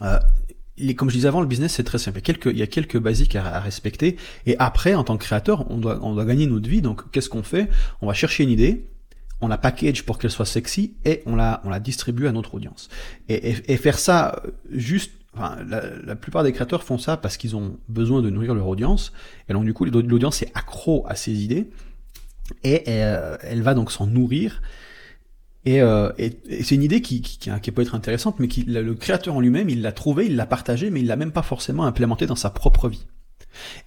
[0.02, 0.20] Euh,
[0.98, 2.18] comme je disais avant, le business c'est très simple.
[2.18, 4.18] Il y a quelques, il y a quelques basiques à, respecter.
[4.46, 6.82] Et après, en tant que créateur, on doit, on doit gagner notre vie.
[6.82, 7.70] Donc, qu'est-ce qu'on fait?
[8.02, 8.90] On va chercher une idée,
[9.40, 12.56] on la package pour qu'elle soit sexy et on la, on la distribue à notre
[12.56, 12.90] audience.
[13.30, 17.78] Et, et, faire ça juste, enfin, la, plupart des créateurs font ça parce qu'ils ont
[17.90, 19.14] besoin de nourrir leur audience.
[19.50, 21.70] Et donc, du coup, l'audience est accro à ces idées
[22.64, 24.62] et euh, elle va donc s'en nourrir
[25.68, 29.36] euh, et, et, c'est une idée qui, qui, peut être intéressante, mais qui, le créateur
[29.36, 32.28] en lui-même, il l'a trouvé, il l'a partagé, mais il l'a même pas forcément implémenté
[32.28, 33.06] dans sa propre vie.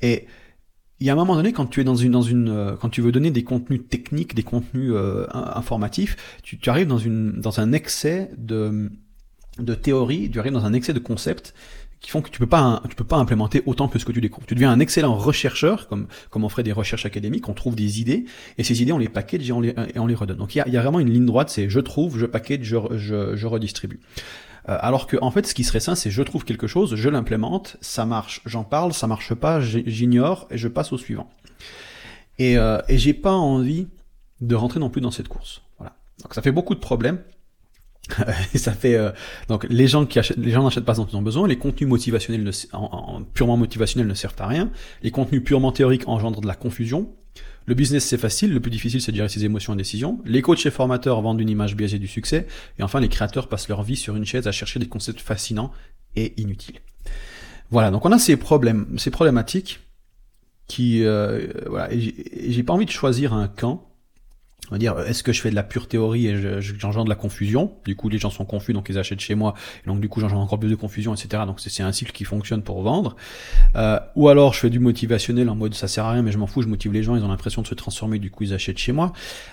[0.03, 0.27] Et
[1.01, 4.43] il y a un moment donné, quand tu euh, veux donner des contenus techniques, des
[4.43, 8.91] contenus euh, informatifs, tu, arrives dans un excès de,
[9.59, 11.55] de théorie, tu arrives dans un excès de concepts
[12.01, 14.21] qui font que tu peux pas tu peux pas implémenter autant que ce que tu
[14.21, 14.47] découvres.
[14.47, 18.01] Tu deviens un excellent rechercheur, comme comme on ferait des recherches académiques, on trouve des
[18.01, 18.25] idées
[18.57, 20.39] et ces idées on les package et on les et on les redonne.
[20.39, 22.63] Donc il y a, y a vraiment une ligne droite, c'est je trouve, je package,
[22.63, 24.01] je je, je redistribue.
[24.69, 27.09] Euh, alors que en fait ce qui serait sain c'est je trouve quelque chose, je
[27.09, 31.29] l'implémente, ça marche, j'en parle, ça marche pas, j'ignore et je passe au suivant.
[32.39, 33.89] Et euh, et j'ai pas envie
[34.41, 35.63] de rentrer non plus dans cette course.
[35.79, 35.97] Voilà.
[36.23, 37.19] Donc ça fait beaucoup de problèmes.
[38.55, 39.11] ça fait euh,
[39.49, 41.47] donc les gens qui achètent, les gens n'achètent pas dont ils ont besoin.
[41.47, 44.71] Les contenus motivationnels ne, en, purement motivationnels ne servent à rien.
[45.03, 47.13] Les contenus purement théoriques engendrent de la confusion.
[47.67, 50.21] Le business c'est facile, le plus difficile c'est de gérer ses émotions et décisions.
[50.25, 52.47] Les coachs et formateurs vendent une image biaisée du succès.
[52.79, 55.71] Et enfin les créateurs passent leur vie sur une chaise à chercher des concepts fascinants
[56.17, 56.81] et inutiles.
[57.71, 59.81] Voilà, donc on a ces problèmes, ces problématiques
[60.67, 61.89] qui euh, voilà.
[61.93, 63.88] J'ai pas envie de choisir un camp
[64.71, 67.17] on va dire, est-ce que je fais de la pure théorie et j'engendre de la
[67.17, 67.73] confusion?
[67.85, 69.55] Du coup, les gens sont confus, donc ils achètent chez moi,
[69.85, 71.45] et donc du coup, j'engendre encore plus de confusion, etc.
[71.47, 73.17] Donc c'est un cycle qui fonctionne pour vendre.
[73.77, 76.39] Euh, ou alors, je fais du motivationnel en mode, ça sert à rien, mais je
[76.39, 78.55] m'en fous, je motive les gens, ils ont l'impression de se transformer, du coup, ils
[78.55, 79.13] achètent chez moi.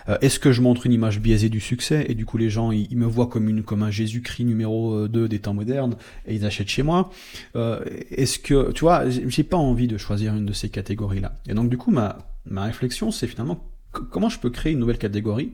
[0.10, 2.71] Euh, est-ce que je montre une image biaisée du succès, et du coup, les gens,
[2.71, 6.45] ils, me voient comme, une, comme un Jésus-Christ numéro 2 des temps modernes, et ils
[6.45, 7.10] achètent chez moi
[7.56, 11.34] euh, Est-ce que, tu vois, j'ai pas envie de choisir une de ces catégories-là.
[11.47, 14.98] Et donc, du coup, ma, ma réflexion, c'est finalement comment je peux créer une nouvelle
[14.98, 15.54] catégorie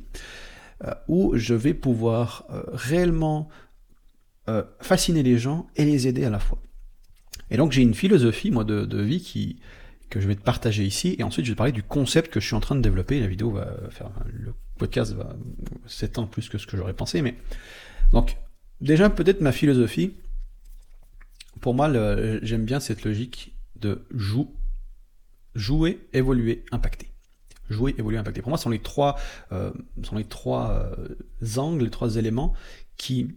[0.83, 3.49] euh, où je vais pouvoir euh, réellement
[4.49, 6.57] euh, fasciner les gens et les aider à la fois.
[7.51, 9.59] Et donc j'ai une philosophie moi de, vie qui
[10.09, 12.39] que je vais te partager ici et ensuite je vais te parler du concept que
[12.39, 13.19] je suis en train de développer.
[13.19, 15.35] La vidéo va faire le podcast va
[15.85, 17.35] s'étendre plus que ce que j'aurais pensé, mais
[18.11, 18.35] donc
[18.79, 20.13] déjà peut-être ma philosophie.
[21.59, 21.91] Pour moi,
[22.41, 24.03] j'aime bien cette logique de
[25.53, 27.10] jouer, évoluer, impacter
[27.71, 28.41] jouer, évoluer, impacter.
[28.41, 29.17] Pour moi, ce sont les trois,
[29.51, 29.71] euh,
[30.03, 32.53] sont les trois euh, angles, les trois éléments
[32.97, 33.35] qui,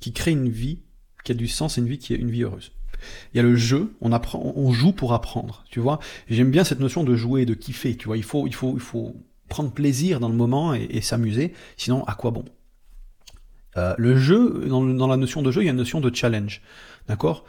[0.00, 0.80] qui créent une vie
[1.24, 2.72] qui a du sens et une vie qui est une vie heureuse.
[3.32, 6.00] Il y a le jeu, on apprend, on joue pour apprendre, tu vois.
[6.28, 8.16] J'aime bien cette notion de jouer, de kiffer, tu vois.
[8.16, 9.16] Il faut, il faut, il faut
[9.48, 11.52] prendre plaisir dans le moment et, s'amuser.
[11.76, 12.44] Sinon, à quoi bon?
[13.76, 16.62] Euh, Le jeu, dans, la notion de jeu, il y a une notion de challenge,
[17.08, 17.44] d'accord?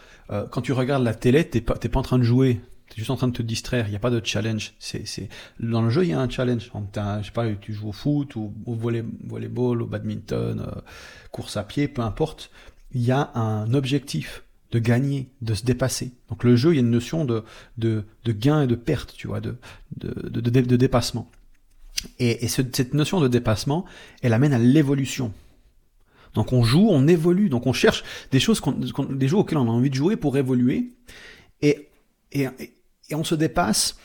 [0.50, 3.10] Quand tu regardes la télé, t'es pas, t'es pas en train de jouer, T'es juste
[3.10, 4.74] en train de te distraire, il n'y a pas de challenge.
[4.80, 5.30] C'est, c'est...
[5.60, 6.72] Dans le jeu, il y a un challenge.
[6.72, 10.82] je sais pas, tu joues au foot, ou au volley, volleyball, au badminton, euh,
[11.32, 12.52] course à pied, peu importe.
[12.94, 16.12] Il y a un objectif de gagner, de se dépasser.
[16.30, 17.44] Donc le jeu, il y a une notion de,
[17.78, 19.56] de, de gain et de perte, tu vois, de,
[19.98, 21.30] de, de, dépassement.
[22.20, 23.86] Et, et cette notion de dépassement,
[24.22, 25.34] elle amène à l'évolution.
[26.34, 29.68] Donc on joue, on évolue, donc on cherche des choses, qu'on, des jeux auxquels on
[29.68, 30.92] a envie de jouer pour évoluer.
[31.62, 31.90] Et
[33.14, 33.98] on se dépasse.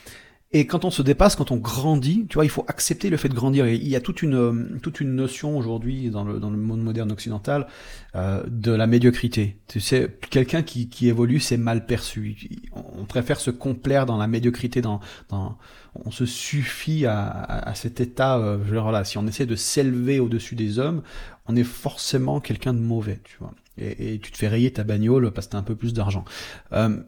[0.52, 3.28] Et quand on se dépasse, quand on grandit, tu vois, il faut accepter le fait
[3.28, 3.66] de grandir.
[3.66, 6.82] Et il y a toute une toute une notion aujourd'hui dans le dans le monde
[6.82, 7.68] moderne occidental
[8.16, 9.58] euh, de la médiocrité.
[9.68, 12.36] Tu sais, quelqu'un qui qui évolue, c'est mal perçu.
[12.72, 15.56] On préfère se complaire dans la médiocrité, dans dans
[15.94, 18.38] on se suffit à, à, cet état.
[18.38, 21.02] Euh, là, si on essaie de s'élever au-dessus des hommes,
[21.46, 23.54] on est forcément quelqu'un de mauvais, tu vois.
[23.78, 26.24] Et, et, tu te fais rayer ta bagnole parce que t'as un peu plus d'argent.
[26.72, 27.00] Euh,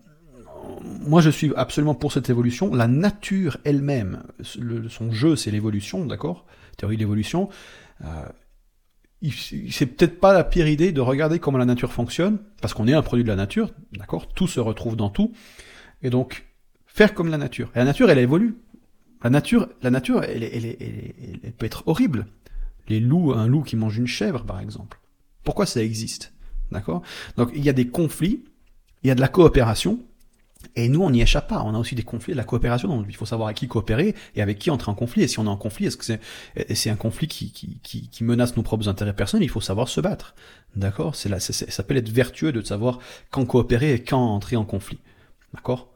[0.82, 2.74] moi, je suis absolument pour cette évolution.
[2.74, 6.46] La nature elle-même, son jeu, c'est l'évolution, d'accord?
[6.76, 7.48] Théorie de l'évolution.
[8.04, 8.06] Euh,
[9.70, 12.92] c'est peut-être pas la pire idée de regarder comment la nature fonctionne, parce qu'on est
[12.92, 14.28] un produit de la nature, d'accord?
[14.32, 15.32] Tout se retrouve dans tout.
[16.02, 16.46] Et donc,
[16.86, 17.70] faire comme la nature.
[17.74, 18.56] Et la nature, elle évolue.
[19.22, 22.26] La nature, la nature, elle, peut être horrible.
[22.88, 24.98] Les loups, un loup qui mange une chèvre, par exemple.
[25.44, 26.32] Pourquoi ça existe?
[26.72, 27.02] D'accord?
[27.36, 28.44] Donc, il y a des conflits,
[29.04, 30.00] il y a de la coopération,
[30.74, 31.62] et nous, on n'y échappe pas.
[31.62, 33.04] On a aussi des conflits, de la coopération.
[33.06, 35.22] Il faut savoir avec qui coopérer et avec qui entrer en conflit.
[35.22, 36.20] Et si on est en conflit, est-ce que c'est
[36.74, 39.88] c'est un conflit qui, qui, qui, qui, menace nos propres intérêts personnels Il faut savoir
[39.88, 40.34] se battre.
[40.74, 41.14] D'accord?
[41.14, 42.98] C'est là, ça peut être vertueux de savoir
[43.30, 44.98] quand coopérer et quand entrer en conflit.
[45.54, 45.92] D'accord?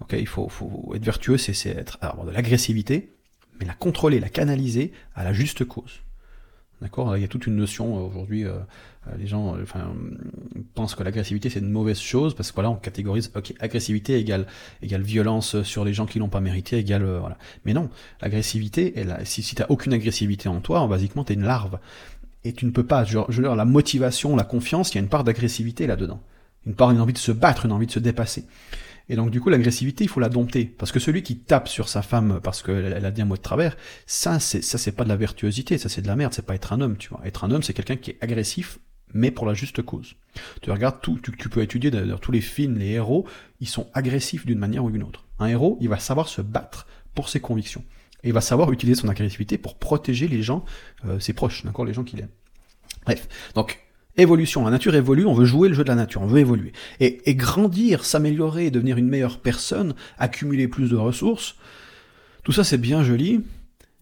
[0.00, 3.14] Ok, il faut, faut être vertueux, c'est être avoir de l'agressivité,
[3.58, 6.00] mais la contrôler, la canaliser à la juste cause.
[6.80, 7.16] D'accord?
[7.16, 8.58] Il y a toute une notion euh, aujourd'hui, euh,
[9.18, 9.92] les gens enfin,
[10.74, 14.46] pensent que l'agressivité c'est une mauvaise chose parce que voilà, on catégorise, ok, agressivité égale,
[14.82, 17.38] égale violence sur les gens qui l'ont pas mérité, égale voilà.
[17.64, 17.88] Mais non,
[18.20, 21.78] l'agressivité, si, si tu aucune agressivité en toi, basiquement tu es une larve.
[22.44, 25.02] Et tu ne peux pas, je, je dire, la motivation, la confiance, il y a
[25.02, 26.22] une part d'agressivité là-dedans.
[26.66, 28.46] Une part, une envie de se battre, une envie de se dépasser.
[29.10, 30.64] Et donc du coup, l'agressivité, il faut la dompter.
[30.64, 33.42] Parce que celui qui tape sur sa femme parce qu'elle a dit un mot de
[33.42, 36.46] travers, ça, c'est ça, c'est pas de la virtuosité, ça c'est de la merde, c'est
[36.46, 37.20] pas être un homme, tu vois.
[37.24, 38.78] Être un homme, c'est quelqu'un qui est agressif,
[39.14, 40.14] mais pour la juste cause.
[40.62, 43.26] Tu regardes tout, tu, peux étudier d'ailleurs tous les films, les héros,
[43.60, 45.24] ils sont agressifs d'une manière ou d'une autre.
[45.38, 47.84] Un héros, il va savoir se battre pour ses convictions.
[48.22, 50.64] Il va savoir utiliser son agressivité pour protéger les gens,
[51.06, 52.28] euh, ses proches, d'accord, les gens qu'il aime.
[53.06, 53.80] Bref, donc
[54.16, 56.72] Évolution, la nature évolue, on veut jouer le jeu de la nature, on veut évoluer.
[56.98, 61.56] Et, grandir, s'améliorer, devenir une meilleure personne, accumuler plus de ressources,
[62.42, 63.42] tout ça c'est bien joli,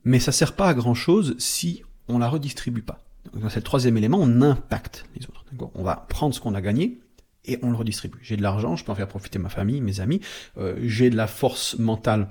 [0.05, 3.05] mais ça sert pas à grand chose si on la redistribue pas.
[3.49, 5.45] C'est le troisième élément, on impacte les autres.
[5.75, 7.01] On va prendre ce qu'on a gagné
[7.45, 8.19] et on le redistribue.
[8.23, 10.21] J'ai de l'argent, je peux en faire profiter ma famille, mes amis,
[10.59, 12.29] euh, j'ai de la force mentale.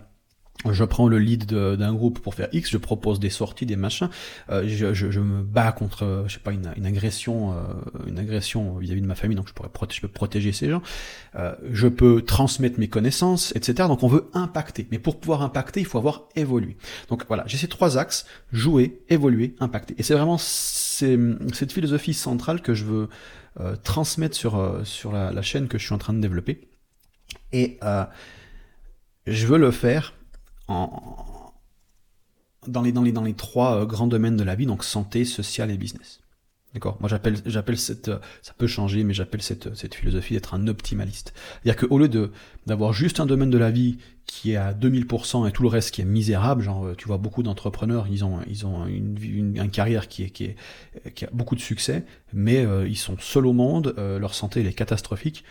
[0.66, 4.10] Je prends le lead d'un groupe pour faire X, je propose des sorties, des machins,
[4.50, 8.18] euh, je, je, je, me bats contre, je sais pas, une, une agression, euh, une
[8.18, 10.82] agression vis-à-vis de ma famille, donc je pourrais protéger, je peux protéger ces gens,
[11.36, 13.88] euh, je peux transmettre mes connaissances, etc.
[13.88, 16.76] Donc on veut impacter, mais pour pouvoir impacter, il faut avoir évolué.
[17.10, 18.26] Donc voilà, j'ai ces trois axes.
[18.52, 20.38] Jouer, évoluer, impacter, et c'est vraiment
[21.54, 23.10] cette philosophie centrale que je veux
[23.60, 26.70] euh, transmettre sur sur la, chaîne que je suis en train de développer,
[27.52, 27.80] et
[29.28, 30.14] je veux le faire
[32.68, 36.20] dans, les, trois euh, grands domaines de la vie, donc santé, social et business.
[36.74, 40.54] D'accord Moi, j'appelle, j'appelle cette, euh, ça peut changer, mais j'appelle cette, cette philosophie d'être
[40.54, 41.34] un optimaliste.
[41.64, 42.32] C'est-à-dire qu'au lieu de,
[42.66, 45.92] d'avoir juste un domaine de la vie qui est à 2000% et tout le reste
[45.92, 49.72] qui est misérable, genre, euh, tu vois, beaucoup d'entrepreneurs, ils ont, ils ont une, une,
[49.72, 50.56] carrière qui est, qui est,
[51.16, 52.04] qui a beaucoup de succès,
[52.34, 55.46] mais ils sont seuls au monde, leur santé elle est catastrophique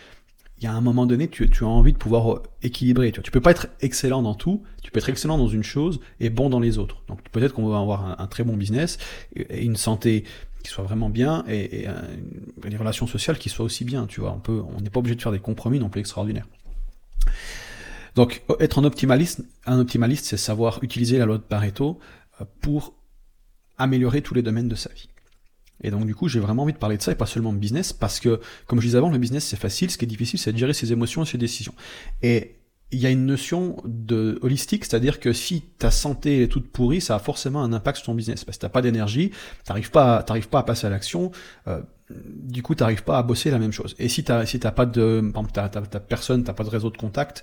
[0.58, 3.12] il y a un moment donné, tu, tu as envie de pouvoir euh, équilibrer.
[3.12, 3.24] Tu, vois.
[3.24, 6.30] tu peux pas être excellent dans tout, tu peux être excellent dans une chose et
[6.30, 7.02] bon dans les autres.
[7.08, 8.98] Donc peut-être qu'on va avoir un, très bon business
[9.34, 10.24] et, une santé
[10.70, 14.06] soit vraiment bien et, et des relations sociales qui soient aussi bien.
[14.06, 16.46] Tu vois, on peut, on n'est pas obligé de faire des compromis non plus extraordinaires.
[18.14, 21.98] Donc être un optimaliste, un optimaliste, c'est savoir utiliser la loi de Pareto
[22.40, 22.94] euh, pour
[23.78, 25.10] améliorer tous les domaines de sa vie.
[25.82, 27.58] Et donc du coup, j'ai vraiment envie de parler de ça et pas seulement de
[27.58, 30.38] business, parce que, comme je disais avant, le business c'est facile, ce qui est difficile
[30.38, 31.74] c'est de gérer ses émotions et ses décisions.
[32.92, 37.00] Il y a une notion de holistique, c'est-à-dire que si ta santé est toute pourrie,
[37.00, 39.32] ça a forcément un impact sur ton business, parce que t'as pas d'énergie,
[39.64, 41.32] t'arrives pas, t'arrives pas à passer à l'action,
[41.66, 43.96] euh, du coup t'arrives pas à bosser la même chose.
[43.98, 46.90] Et si t'as, si t'as pas de, par exemple, t'as, personne, t'as pas de réseau
[46.90, 47.42] de contact,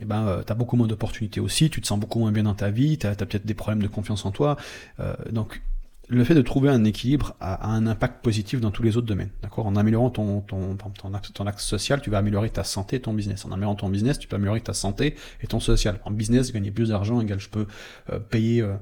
[0.00, 2.54] eh ben euh, t'as beaucoup moins d'opportunités aussi, tu te sens beaucoup moins bien dans
[2.54, 4.56] ta vie, t'as, t'as peut-être des problèmes de confiance en toi,
[5.00, 5.60] euh, donc
[6.08, 9.30] le fait de trouver un équilibre a, un impact positif dans tous les autres domaines.
[9.42, 9.66] D'accord?
[9.66, 13.44] En améliorant ton, ton, ton, axe, social, tu vas améliorer ta santé et ton business.
[13.44, 16.00] En améliorant ton business, tu peux améliorer ta santé et ton social.
[16.04, 17.66] En business, gagner plus d'argent égale je peux
[18.10, 18.74] euh, payer euh,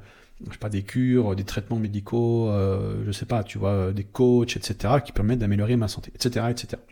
[0.47, 4.05] je sais pas des cures, des traitements médicaux, euh, je sais pas, tu vois, des
[4.05, 6.83] coachs, etc., qui permettent d'améliorer ma santé, etc., etc.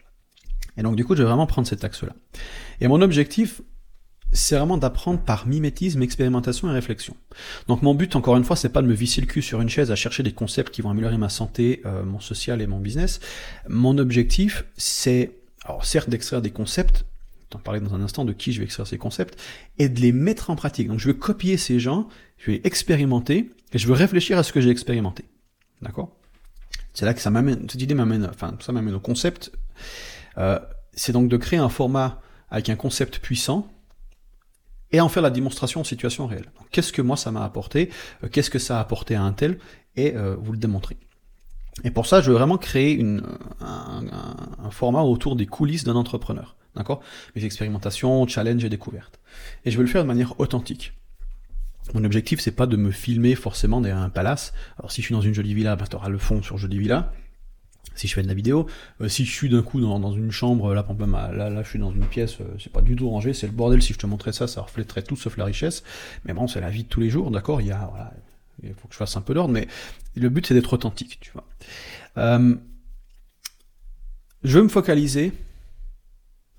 [0.79, 2.15] Et donc du coup, je vais vraiment prendre cet axe-là.
[2.81, 3.61] Et mon objectif,
[4.35, 7.17] c'est vraiment d'apprendre par mimétisme, expérimentation et réflexion.
[7.69, 9.69] Donc mon but, encore une fois, c'est pas de me visser le cul sur une
[9.69, 12.81] chaise à chercher des concepts qui vont améliorer ma santé, euh, mon social et mon
[12.81, 13.21] business.
[13.69, 15.31] Mon objectif, c'est,
[15.65, 17.05] alors certes, d'extraire des concepts,
[17.49, 19.41] t'en parler dans un instant de qui je vais extraire ces concepts,
[19.79, 20.89] et de les mettre en pratique.
[20.89, 24.53] Donc je vais copier ces gens, je vais expérimenter, et je veux réfléchir à ce
[24.53, 25.25] que j'ai expérimenté.
[25.81, 26.11] D'accord?
[26.93, 29.53] C'est là que ça m'amène, cette idée m'amène, enfin ça m'amène au concept.
[30.39, 30.59] Euh,
[30.93, 32.21] c'est donc de créer un format
[32.51, 33.69] avec un concept puissant,
[34.95, 36.53] et en faire la démonstration en situation réelle.
[36.71, 37.91] Qu'est-ce que moi ça m'a apporté
[38.23, 39.59] euh, Qu'est-ce que ça a apporté à un tel
[39.97, 40.97] Et euh, vous le démontrer.
[41.83, 43.25] Et pour ça, je veux vraiment créer une,
[43.61, 46.55] un, format autour des coulisses d'un entrepreneur.
[46.77, 47.01] D'accord?
[47.35, 49.19] Mes expérimentations, challenges et découvertes.
[49.65, 50.93] Et je veux le faire de manière authentique.
[51.93, 54.53] Mon objectif, c'est pas de me filmer forcément derrière un palace.
[54.79, 56.79] Alors si je suis dans une jolie villa, bah, tu auras le fond sur jolie
[56.79, 57.13] villa
[57.95, 58.67] si je fais de la vidéo.
[59.01, 60.87] Euh, si je suis d'un coup dans, une chambre, là,
[61.33, 63.53] là, là, je suis dans une pièce, euh, c'est pas du tout rangé, c'est le
[63.53, 63.83] bordel.
[63.83, 65.83] Si je te montrais ça, ça reflèterait tout sauf la richesse.
[66.25, 68.13] Mais bon, c'est la vie de tous les jours, d'accord Il y a, voilà,
[68.63, 69.69] il faut que je fasse un peu d'ordre, mais
[70.17, 71.45] le but c'est d'être authentique, tu vois.
[72.19, 72.55] Euh,
[74.43, 75.33] je veux me focaliser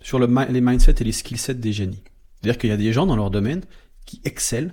[0.02, 2.04] sur le, les mindsets et les skillsets des génies.
[2.36, 3.62] C'est-à-dire qu'il y a des gens dans leur domaine
[4.06, 4.72] qui excellent,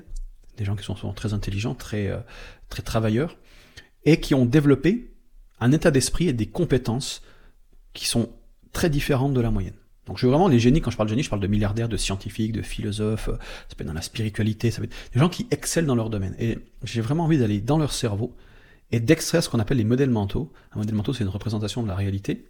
[0.57, 2.11] des gens qui sont souvent très intelligents, très,
[2.68, 3.38] très travailleurs,
[4.05, 5.12] et qui ont développé
[5.62, 7.22] un état d'esprit et des compétences
[7.92, 8.31] qui sont
[8.72, 9.75] très différentes de la moyenne.
[10.07, 11.88] Donc je veux vraiment les génies, quand je parle de génie, je parle de milliardaires,
[11.88, 13.37] de scientifiques, de philosophes, euh,
[13.68, 16.11] ça peut être dans la spiritualité, ça peut être des gens qui excellent dans leur
[16.11, 16.35] domaine.
[16.40, 18.35] Et j'ai vraiment envie d'aller dans leur cerveau
[18.90, 20.53] et d'extraire ce qu'on appelle les modèles mentaux.
[20.72, 22.46] Un modèle mentaux, c'est une représentation de la réalité.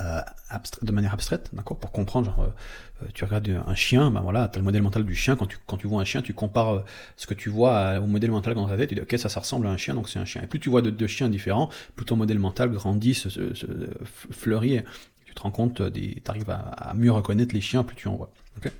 [0.00, 0.20] Euh,
[0.82, 2.40] de manière abstraite, d'accord, pour comprendre, genre,
[3.02, 5.58] euh, tu regardes un chien, ben voilà, t'as le modèle mental du chien, quand tu,
[5.66, 6.84] quand tu vois un chien, tu compares euh,
[7.16, 9.40] ce que tu vois au modèle mental dans ta tête, tu dis, ok, ça, ça
[9.40, 10.42] ressemble à un chien, donc c'est un chien.
[10.42, 13.54] Et plus tu vois de, de, chiens différents, plus ton modèle mental grandit, se, se,
[13.54, 13.66] se
[14.30, 14.80] fleurit,
[15.26, 18.16] tu te rends compte, tu arrives à, à, mieux reconnaître les chiens, plus tu en
[18.16, 18.30] vois.
[18.58, 18.72] ok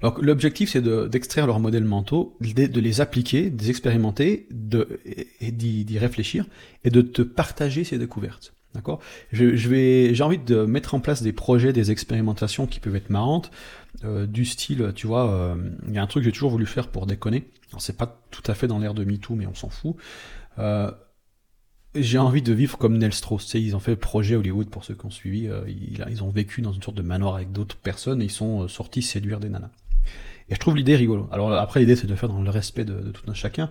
[0.00, 5.00] donc l'objectif c'est d'extraire leurs modèles mentaux, de, de, les appliquer, de les expérimenter, de,
[5.04, 6.46] et d'y réfléchir,
[6.84, 8.54] et de te partager ces découvertes.
[8.74, 9.00] D'accord?
[9.32, 12.96] Je, je, vais, j'ai envie de mettre en place des projets, des expérimentations qui peuvent
[12.96, 13.50] être marrantes,
[14.04, 15.54] euh, du style, tu vois, euh,
[15.88, 17.44] il y a un truc que j'ai toujours voulu faire pour déconner.
[17.70, 19.96] Alors c'est pas tout à fait dans l'air de MeToo, mais on s'en fout.
[20.58, 20.90] Euh,
[21.94, 23.44] j'ai envie de vivre comme Nel Strauss.
[23.44, 25.48] Tu sais, ils ont fait le projet Hollywood pour ceux qui ont suivi.
[25.48, 28.66] Euh, ils, ont vécu dans une sorte de manoir avec d'autres personnes et ils sont
[28.68, 29.70] sortis séduire des nanas.
[30.48, 31.28] Et je trouve l'idée rigolo.
[31.30, 33.70] Alors après, l'idée c'est de faire dans le respect de tout un chacun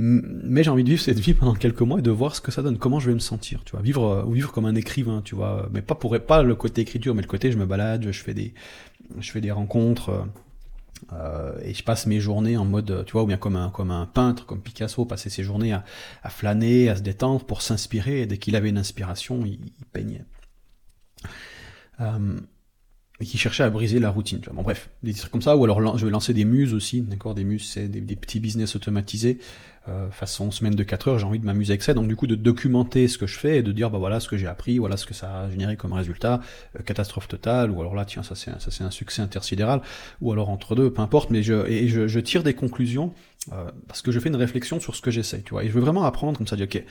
[0.00, 2.52] mais j'ai envie de vivre cette vie pendant quelques mois et de voir ce que
[2.52, 4.76] ça donne, comment je vais me sentir, tu vois, vivre euh, ou vivre comme un
[4.76, 7.66] écrivain, tu vois, mais pas pour pas le côté écriture, mais le côté je me
[7.66, 8.54] balade, je fais des
[9.18, 10.24] je fais des rencontres euh,
[11.14, 13.90] euh, et je passe mes journées en mode, tu vois, ou bien comme un comme
[13.90, 15.82] un peintre, comme Picasso, passer ses journées à,
[16.28, 18.26] flâner, à se détendre pour s'inspirer.
[18.26, 19.58] Dès qu'il avait une inspiration, il,
[19.92, 20.24] peignait.
[23.20, 24.38] Et qui cherchait à briser la routine.
[24.40, 24.54] Tu vois.
[24.54, 27.34] Bon, bref, des trucs comme ça, ou alors je vais lancer des muses aussi, d'accord,
[27.34, 29.38] des muses, c'est des, petits business automatisés
[29.88, 32.26] euh, façon semaine de 4 heures, j'ai envie de m'amuser avec ça, donc du coup
[32.26, 34.78] de documenter ce que je fais et de dire bah voilà ce que j'ai appris,
[34.78, 36.40] voilà ce que ça a généré comme résultat,
[36.76, 39.80] euh, catastrophe totale, ou alors là tiens ça c'est c'est un succès intersidéral,
[40.20, 43.14] ou alors entre deux, peu importe, mais je et je, tire des conclusions
[43.52, 45.72] euh, parce que je fais une réflexion sur ce que j'essaye, tu vois, et je
[45.72, 46.84] veux vraiment apprendre comme ça, dire ok,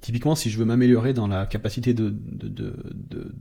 [0.00, 2.74] typiquement si je veux m'améliorer dans la capacité de de, de,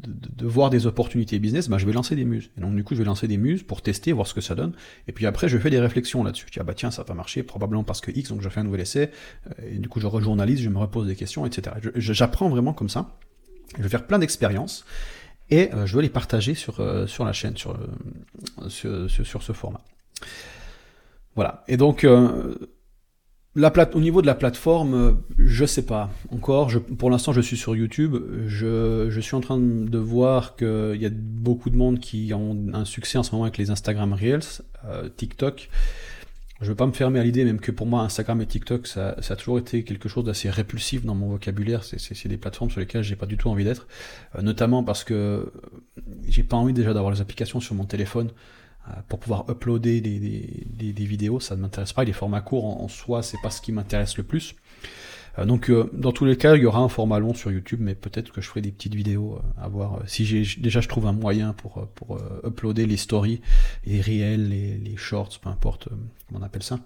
[0.09, 2.93] de, voir des opportunités business, bah je vais lancer des muses, et donc du coup
[2.93, 4.73] je vais lancer des muses pour tester, voir ce que ça donne,
[5.07, 7.43] et puis après je fais des réflexions là-dessus, dis ah bah tiens ça va marcher
[7.43, 9.11] probablement parce que X, donc je fais un nouvel essai,
[9.47, 11.75] euh, et du coup je rejournalise, je me repose des questions, etc.
[11.95, 13.17] J'apprends vraiment comme ça,
[13.77, 14.85] je vais faire plein d'expériences,
[15.49, 17.77] et euh, je veux les partager sur, euh, sur la chaîne, sur,
[18.67, 19.81] sur, sur, sur, ce format.
[21.35, 22.05] Voilà, et donc...
[23.55, 26.69] La plate, au niveau de la plateforme, je sais pas encore.
[26.69, 28.15] Je, pour l'instant, je suis sur YouTube.
[28.45, 32.55] Je, je suis en train de voir qu'il y a beaucoup de monde qui ont
[32.73, 35.69] un succès en ce moment avec les Instagram Reels, euh, TikTok.
[36.59, 38.85] Je ne veux pas me fermer à l'idée, même que pour moi, Instagram et TikTok,
[38.85, 41.85] ça, a toujours été quelque chose d'assez répulsif dans mon vocabulaire.
[41.85, 43.87] C'est des plateformes sur lesquelles j'ai pas du tout envie d'être,
[44.35, 45.53] euh, notamment parce que
[46.27, 48.31] j'ai pas envie déjà d'avoir les applications sur mon téléphone
[48.89, 51.39] euh, pour pouvoir uploader des, vidéos.
[51.39, 52.03] Ça ne m'intéresse pas.
[52.03, 54.55] Les formats courts en soi, c'est pas ce qui m'intéresse le plus.
[55.37, 57.79] Euh, donc euh, dans tous les cas, il y aura un format long sur YouTube,
[57.81, 60.01] mais peut-être que je ferai des petites vidéos euh, à voir.
[60.07, 63.41] Si j'ai déjà je trouve un moyen pour pour uploader les stories,
[63.85, 65.89] les réels, les, les shorts, peu importe
[66.27, 66.79] comment on appelle ça,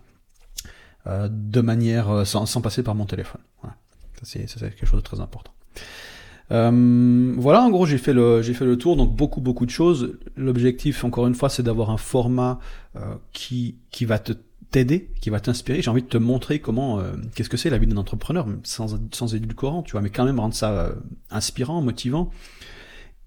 [1.05, 3.41] de manière sans, sans passer par mon téléphone.
[3.61, 3.75] Voilà.
[4.23, 5.51] Ça c'est quelque chose de très important.
[6.51, 9.71] Euh, voilà, en gros, j'ai fait le j'ai fait le tour, donc beaucoup beaucoup de
[9.71, 10.17] choses.
[10.35, 12.59] L'objectif, encore une fois, c'est d'avoir un format
[12.95, 14.33] euh, qui qui va te
[14.73, 15.81] t'aider, qui va t'inspirer.
[15.81, 18.99] J'ai envie de te montrer comment, euh, qu'est-ce que c'est la vie d'un entrepreneur, sans,
[19.13, 20.93] sans édulcorant, tu vois, mais quand même rendre ça euh,
[21.29, 22.31] inspirant, motivant,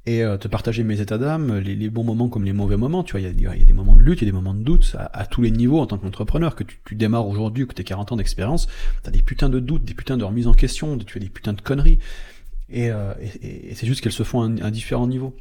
[0.06, 3.12] et euh, te partager mes états d'âme, les, bons moments comme les mauvais moments, tu
[3.12, 4.96] vois, il y a, des moments de lutte, il y a des moments de doute,
[4.98, 8.12] à, tous les niveaux en tant qu'entrepreneur, que tu, démarres aujourd'hui, que tu as 40
[8.12, 8.66] ans d'expérience,
[9.02, 11.28] tu as des putains de doutes, des putains de remises en question, tu fais des
[11.28, 12.00] putains de conneries,
[12.68, 12.90] et
[13.74, 15.36] c'est juste qu'elles se font à, à différents niveaux.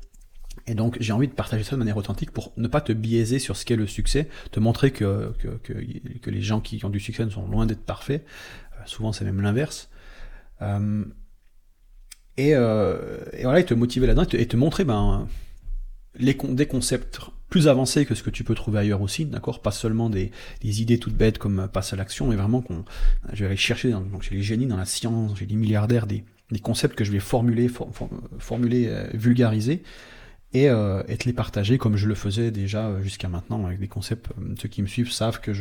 [0.68, 3.40] Et donc j'ai envie de partager ça de manière authentique pour ne pas te biaiser
[3.40, 7.00] sur ce qu'est le succès, te montrer que, que, que, les gens qui ont du
[7.00, 8.26] succès ne sont loin d'être parfaits.
[8.74, 9.90] Euh, souvent c'est même l'inverse.
[10.62, 11.06] Euh,
[12.38, 15.28] et, euh, et, voilà, et te motiver là-dedans et, te montrer ben,
[16.16, 19.62] les, des concepts plus avancés que ce que tu peux trouver ailleurs aussi, d'accord?
[19.62, 22.84] Pas seulement des, des, idées toutes bêtes comme passe à l'action, mais vraiment qu'on,
[23.32, 26.26] je vais aller chercher donc chez les génies dans la science, chez les milliardaires, des,
[26.52, 29.84] des concepts que je vais formuler, for, for, formuler, vulgariser,
[30.56, 33.80] et, euh, et te les partager comme je le faisais déjà euh, jusqu'à maintenant avec
[33.80, 34.30] des concepts.
[34.40, 35.52] Euh, ceux qui me suivent savent que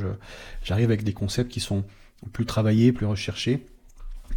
[0.62, 1.84] j'arrive avec des concepts qui sont
[2.32, 3.66] plus travaillés, plus recherchés,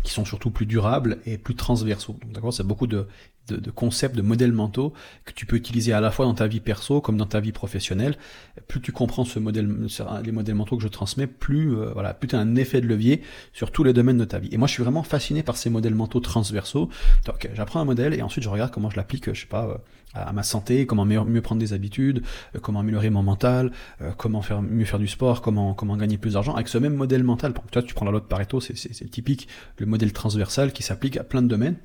[0.02, 2.18] qui sont surtout plus durables et plus transversaux.
[2.34, 3.08] D'accord, c'est beaucoup de,
[3.48, 4.94] de, de, concepts, de modèles mentaux
[5.26, 7.52] que tu peux utiliser à la fois dans ta vie perso comme dans ta vie
[7.52, 8.16] professionnelle.
[8.68, 9.70] Plus tu comprends ce modèle,
[10.24, 12.88] les modèles mentaux que je transmets, plus euh, voilà, plus tu as un effet de
[12.88, 13.22] levier
[13.54, 14.50] sur tous les domaines de ta vie.
[14.52, 16.90] Et moi, je suis vraiment fasciné par ces modèles mentaux transversaux.
[17.26, 19.82] Donc, j'apprends un modèle et ensuite je regarde comment je l'applique, je sais pas,
[20.14, 22.24] à ma santé, comment mieux, prendre des habitudes,
[22.56, 23.72] euh, comment améliorer mon mental,
[24.02, 26.96] euh, comment faire mieux faire du sport, comment comment gagner plus d'argent avec ce même
[26.96, 27.54] modèle mental.
[27.72, 31.18] Toi, tu prends la loi de Pareto, c'est c'est typique, le modèle transversal qui s'applique
[31.18, 31.76] à plein de domaines.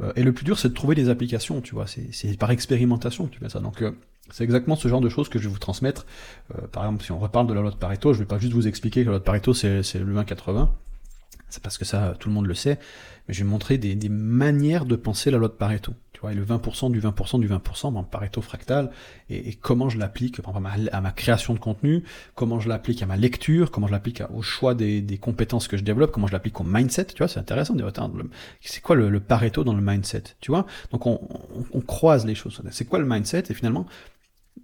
[0.00, 1.86] Euh, et le plus dur, c'est de trouver des applications, tu vois.
[1.86, 3.60] C'est par expérimentation que tu fais ça.
[3.60, 3.82] Donc
[4.30, 6.06] c'est exactement ce genre de choses que je vais vous transmettre.
[6.72, 8.66] par exemple, si on reparle de la loi de Pareto, je vais pas juste vous
[8.66, 10.68] expliquer que la loi de Pareto c'est le 20-80.
[11.48, 12.78] c'est parce que ça, tout le monde le sait,
[13.28, 15.94] mais je vais montrer des, des manières de penser la loi de Pareto.
[16.16, 18.90] Tu vois, et le 20% du 20% du 20%, ben, Pareto fractal,
[19.28, 22.04] et, comment je l'applique à ma, création de contenu,
[22.34, 25.84] comment je l'applique à ma lecture, comment je l'applique au choix des, compétences que je
[25.84, 27.76] développe, comment je l'applique au mindset, tu vois, c'est intéressant
[28.62, 30.64] c'est quoi le, Pareto dans le mindset, tu vois?
[30.90, 31.18] Donc on,
[31.86, 32.62] croise les choses.
[32.70, 33.44] C'est quoi le mindset?
[33.50, 33.84] Et finalement,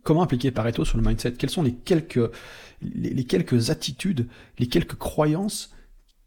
[0.04, 1.32] comment appliquer Pareto sur le mindset?
[1.32, 2.30] Quelles sont les quelques,
[2.80, 4.26] les, quelques attitudes,
[4.58, 5.70] les quelques croyances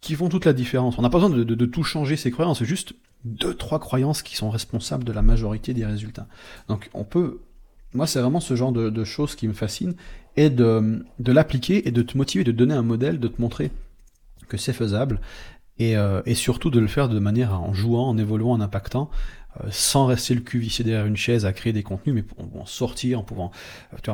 [0.02, 1.00] qui font toute la différence?
[1.00, 2.94] On n'a pas besoin de, tout changer ces croyances, c'est juste
[3.26, 6.28] deux, trois croyances qui sont responsables de la majorité des résultats.
[6.70, 7.42] Donc on peut,
[7.94, 9.96] moi c'est vraiment ce genre de, choses qui me fascine,
[10.38, 13.72] et de, l'appliquer et de te motiver, de donner un modèle, de te montrer
[14.48, 15.20] que c'est faisable,
[15.78, 19.10] et, euh, et, surtout de le faire de manière en jouant, en évoluant, en impactant,
[19.60, 22.62] euh, sans rester le cul vissé derrière une chaise à créer des contenus, mais en,
[22.62, 23.52] en sortir, en pouvant
[24.08, 24.14] euh,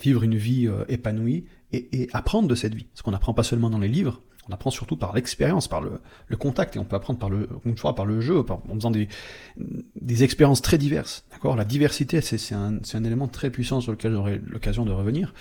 [0.00, 2.84] vivre une vie épanouie et, et, apprendre de cette vie.
[2.84, 4.20] Parce qu'on n'apprend pas seulement dans les livres,
[4.50, 7.76] on apprend surtout par l'expérience, par le, contact, et on peut apprendre par le, une
[7.76, 9.08] fois par le jeu, par, en faisant des,
[9.56, 11.24] des expériences très diverses.
[11.30, 11.56] D'accord?
[11.56, 15.32] La diversité, c'est un, un élément très puissant sur lequel j'aurai l'occasion de revenir.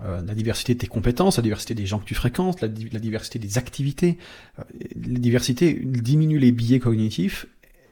[0.00, 2.98] Euh, la diversité de tes compétences, la diversité des gens que tu fréquentes, la, la
[2.98, 4.18] diversité des activités.
[4.58, 4.62] Euh,
[4.94, 7.46] la diversité diminue les biais cognitifs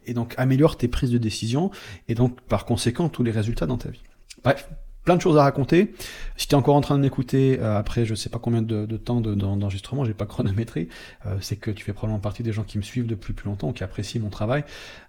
[0.06, 1.70] et donc améliore tes prises de décision
[2.08, 4.02] et donc par conséquent tous les résultats dans ta vie.
[4.42, 4.68] Bref,
[5.04, 5.94] plein de choses à raconter.
[6.36, 8.84] Si tu es encore en train de m'écouter euh, après je sais pas combien de,
[8.96, 10.88] temps d'enregistrement, de, j'ai pas chronométré,
[11.26, 13.72] euh, c'est que tu fais probablement partie des gens qui me suivent depuis plus longtemps,
[13.72, 14.64] qui apprécient mon travail.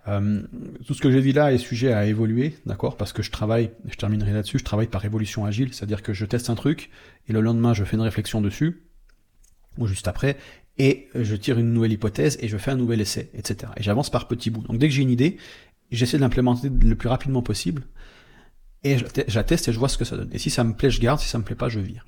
[0.07, 0.41] Euh,
[0.85, 2.97] tout ce que j'ai dit là est sujet à évoluer, d'accord?
[2.97, 6.25] Parce que je travaille, je terminerai là-dessus, je travaille par évolution agile, c'est-à-dire que je
[6.25, 6.89] teste un truc
[7.27, 8.83] et le lendemain je fais une réflexion dessus,
[9.77, 10.37] ou juste après,
[10.77, 13.71] et je tire une nouvelle hypothèse et je fais un nouvel essai, etc.
[13.77, 14.63] Et j'avance par petits bouts.
[14.63, 15.37] Donc dès que j'ai une idée,
[15.91, 17.83] j'essaie de l'implémenter le plus rapidement possible
[18.83, 20.29] et j'atteste et je vois ce que ça donne.
[20.31, 22.05] Et si ça me plaît, je garde, si ça me plaît pas, je vire.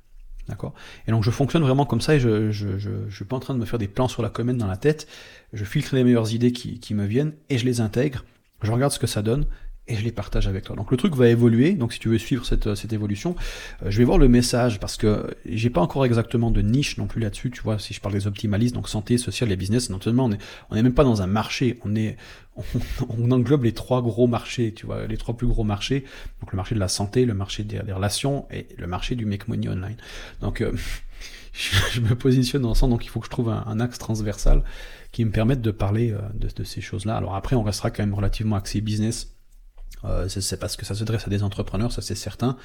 [0.48, 0.74] D'accord?
[1.08, 3.40] Et donc je fonctionne vraiment comme ça et je, je, je, je suis pas en
[3.40, 5.08] train de me faire des plans sur la commune dans la tête,
[5.54, 8.26] je filtre les meilleures idées qui, qui me viennent et je les intègre,
[8.62, 9.46] je regarde ce que ça donne
[9.88, 10.76] et je les partage avec toi.
[10.76, 13.36] Donc le truc va évoluer, donc si tu veux suivre cette, cette évolution,
[13.84, 17.08] euh, je vais voir le message parce que j'ai pas encore exactement de niche non
[17.08, 20.00] plus là-dessus, tu vois, si je parle des optimalistes, donc santé, social et business, non
[20.00, 22.16] seulement on est, on est même pas dans un marché, on est,
[23.10, 26.06] on, englobe les trois gros marchés, tu vois, les trois plus gros marchés,
[26.40, 29.50] donc le marché de la santé, le marché des, relations et le marché du make
[29.50, 29.98] money online.
[30.40, 30.72] Donc euh,
[31.92, 34.64] je me positionne dans sens, donc il faut que je trouve un, axe transversal
[35.12, 37.18] qui me permette de parler euh, de ces choses-là.
[37.18, 39.33] Alors après, on restera quand même relativement axé business
[40.06, 42.58] euh, c'est parce que ça s'adresse à des entrepreneurs, ça c'est certain.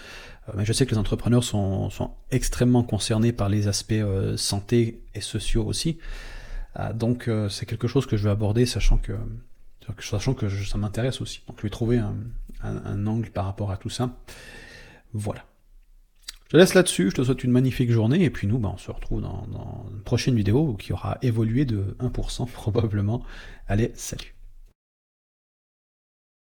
[0.49, 4.37] Euh, mais je sais que les entrepreneurs sont, sont extrêmement concernés par les aspects euh,
[4.37, 5.99] santé et sociaux aussi.
[6.79, 9.13] Euh, donc c'est quelque chose que je vais aborder, sachant que
[10.01, 11.43] sachant que ça m'intéresse aussi.
[11.49, 12.15] Donc je vais trouver un,
[12.63, 14.11] un, un, angle par rapport à tout ça.
[15.15, 15.45] Voilà.
[16.45, 18.79] Je te laisse là-dessus, je te souhaite une magnifique journée, et puis nous, bah, on
[18.79, 23.23] se retrouve dans, dans une prochaine vidéo qui aura évolué de 1% probablement.
[23.67, 24.38] Allez, salut